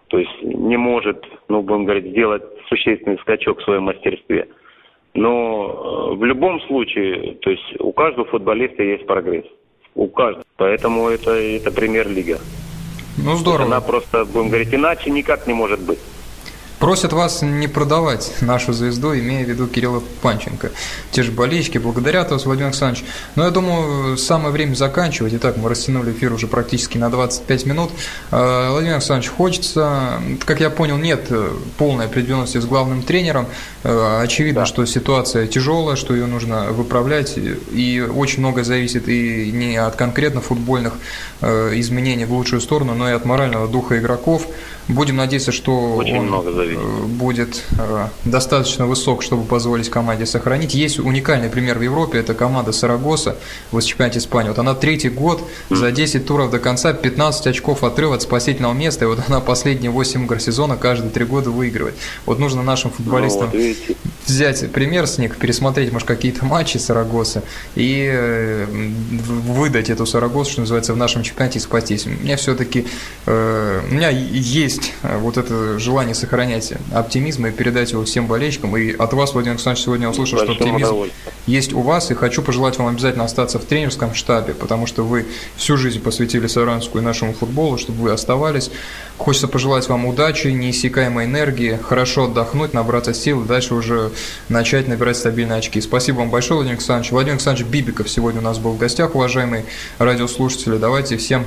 то 0.09 0.19
есть 0.19 0.43
не 0.43 0.77
может, 0.77 1.25
ну, 1.49 1.63
будем 1.63 1.85
говорить, 1.85 2.07
сделать 2.07 2.43
существенный 2.69 3.17
скачок 3.19 3.61
в 3.61 3.63
своем 3.63 3.85
мастерстве. 3.85 4.49
Но 5.15 6.15
в 6.15 6.25
любом 6.25 6.61
случае, 6.63 7.35
то 7.43 7.51
есть 7.51 7.81
у 7.81 7.93
каждого 7.93 8.27
футболиста 8.27 8.83
есть 8.83 9.07
прогресс. 9.07 9.45
У 9.95 10.07
каждого. 10.07 10.45
Поэтому 10.57 11.09
это, 11.09 11.33
это 11.33 11.73
премьер-лига. 11.73 12.39
Ну, 13.19 13.35
здорово. 13.35 13.67
Она 13.67 13.81
просто, 13.81 14.25
будем 14.25 14.49
говорить, 14.49 14.73
иначе 14.73 15.11
никак 15.11 15.47
не 15.47 15.53
может 15.53 15.81
быть. 15.81 15.99
Просят 16.81 17.13
вас 17.13 17.43
не 17.43 17.69
продавать 17.69 18.33
нашу 18.41 18.73
звезду, 18.73 19.13
имея 19.13 19.45
в 19.45 19.49
виду 19.51 19.67
Кирилла 19.67 20.03
Панченко. 20.23 20.71
Те 21.11 21.23
же 21.23 21.31
болельщики 21.31 21.77
благодарят 21.77 22.31
вас, 22.31 22.47
Владимир 22.47 22.69
Александрович. 22.69 23.05
Но 23.35 23.45
я 23.45 23.51
думаю, 23.51 24.17
самое 24.17 24.51
время 24.51 24.75
заканчивать. 24.75 25.35
Итак, 25.35 25.59
мы 25.59 25.69
растянули 25.69 26.13
эфир 26.13 26.33
уже 26.33 26.47
практически 26.47 26.97
на 26.97 27.11
25 27.11 27.67
минут. 27.67 27.91
Э, 28.31 28.71
Владимир 28.71 28.95
Александрович, 28.95 29.29
хочется, 29.29 30.23
как 30.47 30.61
я 30.61 30.71
понял, 30.71 30.97
нет 30.97 31.31
полной 31.77 32.07
определенности 32.07 32.57
с 32.57 32.65
главным 32.65 33.03
тренером. 33.03 33.47
Э, 33.85 34.23
очевидно, 34.23 34.63
да. 34.63 34.67
что 34.67 34.87
ситуация 34.87 35.47
тяжелая, 35.47 35.97
что 35.97 36.15
ее 36.15 36.25
нужно 36.25 36.73
выправлять. 36.73 37.35
И 37.37 38.01
очень 38.01 38.39
многое 38.39 38.65
зависит 38.65 39.07
и 39.07 39.53
не 39.53 39.77
от 39.77 39.97
конкретно 39.97 40.41
футбольных 40.41 40.95
э, 41.43 41.73
изменений 41.75 42.25
в 42.25 42.33
лучшую 42.33 42.63
сторону, 42.63 42.95
но 42.95 43.07
и 43.07 43.13
от 43.13 43.27
морального 43.27 43.69
духа 43.69 43.99
игроков. 43.99 44.47
Будем 44.89 45.17
надеяться, 45.17 45.53
что 45.53 45.97
Очень 45.97 46.19
он 46.19 46.27
много 46.27 46.53
зависит. 46.53 46.70
Э, 46.77 47.05
будет 47.07 47.63
э, 47.79 48.09
достаточно 48.25 48.87
высок, 48.87 49.23
чтобы 49.23 49.45
позволить 49.45 49.89
команде 49.89 50.27
сохранить. 50.27 50.75
Есть 50.75 50.99
уникальный 50.99 51.49
пример 51.49 51.79
в 51.79 51.83
Европе, 51.83 52.19
это 52.19 52.35
команда 52.35 52.73
Сарагоса 52.73 53.37
в 53.71 53.81
чемпионате 53.81 54.19
Испании. 54.19 54.49
Вот 54.49 54.59
она 54.59 54.75
третий 54.75 55.09
год, 55.09 55.43
за 55.69 55.91
10 55.91 56.27
туров 56.27 56.51
до 56.51 56.59
конца, 56.59 56.93
15 56.93 57.47
очков 57.49 57.85
отрыв 57.85 58.13
от 58.13 58.23
спасительного 58.23 58.73
места, 58.73 59.05
и 59.05 59.09
вот 59.09 59.21
она 59.29 59.41
последние 59.41 59.91
8 59.91 60.25
игр 60.25 60.41
сезона 60.41 60.77
каждые 60.77 61.11
3 61.11 61.25
года 61.25 61.51
выигрывает. 61.51 61.95
Вот 62.27 62.39
нужно 62.39 62.63
нашим 62.63 62.91
футболистам 62.91 63.51
ну, 63.53 63.75
вот, 63.89 63.97
взять 64.27 64.71
пример 64.73 65.07
с 65.07 65.19
них, 65.19 65.37
пересмотреть, 65.37 65.93
может, 65.93 66.07
какие-то 66.07 66.45
матчи 66.45 66.79
Сарагоса 66.79 67.43
и 67.75 68.09
э, 68.11 68.67
выдать 68.67 69.91
эту 69.91 70.07
Сарагосу, 70.07 70.53
что 70.53 70.61
называется, 70.63 70.95
в 70.95 70.97
нашем 70.97 71.23
чемпионате 71.23 71.59
и 71.59 71.63
спастись. 71.63 72.07
У 72.07 72.11
меня 72.11 72.37
все-таки, 72.37 72.87
у 73.27 73.31
меня 73.31 74.11
есть 74.11 74.93
вот 75.03 75.37
это 75.37 75.79
желание 75.79 76.15
сохранять 76.15 76.60
оптимизм 76.93 77.47
и 77.47 77.51
передать 77.51 77.93
его 77.93 78.05
всем 78.05 78.27
болельщикам. 78.27 78.77
И 78.77 78.93
от 78.93 79.13
вас, 79.13 79.33
Владимир 79.33 79.55
Александрович, 79.55 79.85
сегодня 79.85 80.07
я 80.07 80.11
услышал, 80.11 80.39
что 80.39 80.53
оптимизм 80.53 81.11
есть 81.47 81.73
у 81.73 81.81
вас. 81.81 82.11
И 82.11 82.15
хочу 82.15 82.43
пожелать 82.43 82.79
вам 82.79 82.89
обязательно 82.89 83.25
остаться 83.25 83.59
в 83.59 83.65
тренерском 83.65 84.15
штабе, 84.15 84.55
потому 84.55 84.87
что 84.87 85.03
вы 85.03 85.27
всю 85.57 85.77
жизнь 85.77 86.01
посвятили 86.01 86.47
Саранску 86.47 86.99
и 86.99 87.01
нашему 87.01 87.33
футболу, 87.33 87.79
чтобы 87.79 88.03
вы 88.03 88.11
оставались. 88.13 88.71
Хочется 89.19 89.49
пожелать 89.49 89.89
вам 89.89 90.07
удачи, 90.07 90.49
неиссякаемой 90.49 91.27
энергии, 91.27 91.79
хорошо 91.83 92.25
отдохнуть, 92.25 92.73
набраться 92.73 93.13
сил 93.13 93.43
и 93.43 93.47
дальше 93.47 93.75
уже 93.75 94.11
начать 94.49 94.89
набирать 94.89 95.17
стабильные 95.17 95.59
очки. 95.59 95.81
Спасибо 95.81 96.19
вам 96.19 96.31
большое, 96.31 96.59
Владимир 96.59 96.79
Александрович. 96.79 97.11
Владимир 97.13 97.35
Александрович 97.35 97.69
Бибиков 97.69 98.09
сегодня 98.09 98.41
у 98.41 98.45
нас 98.45 98.59
был 98.59 98.73
в 98.73 98.79
гостях, 98.79 99.15
уважаемые 99.15 99.65
радиослушатели. 99.99 100.77
Давайте 100.77 101.17
всем 101.17 101.45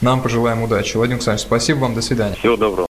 нам 0.00 0.20
пожелаем 0.20 0.62
удачи. 0.62 0.96
Владимир 0.96 1.18
Александрович, 1.18 1.46
спасибо 1.46 1.78
вам, 1.78 1.94
до 1.94 2.02
свидания. 2.02 2.34
Всего 2.34 2.56
доброго. 2.56 2.88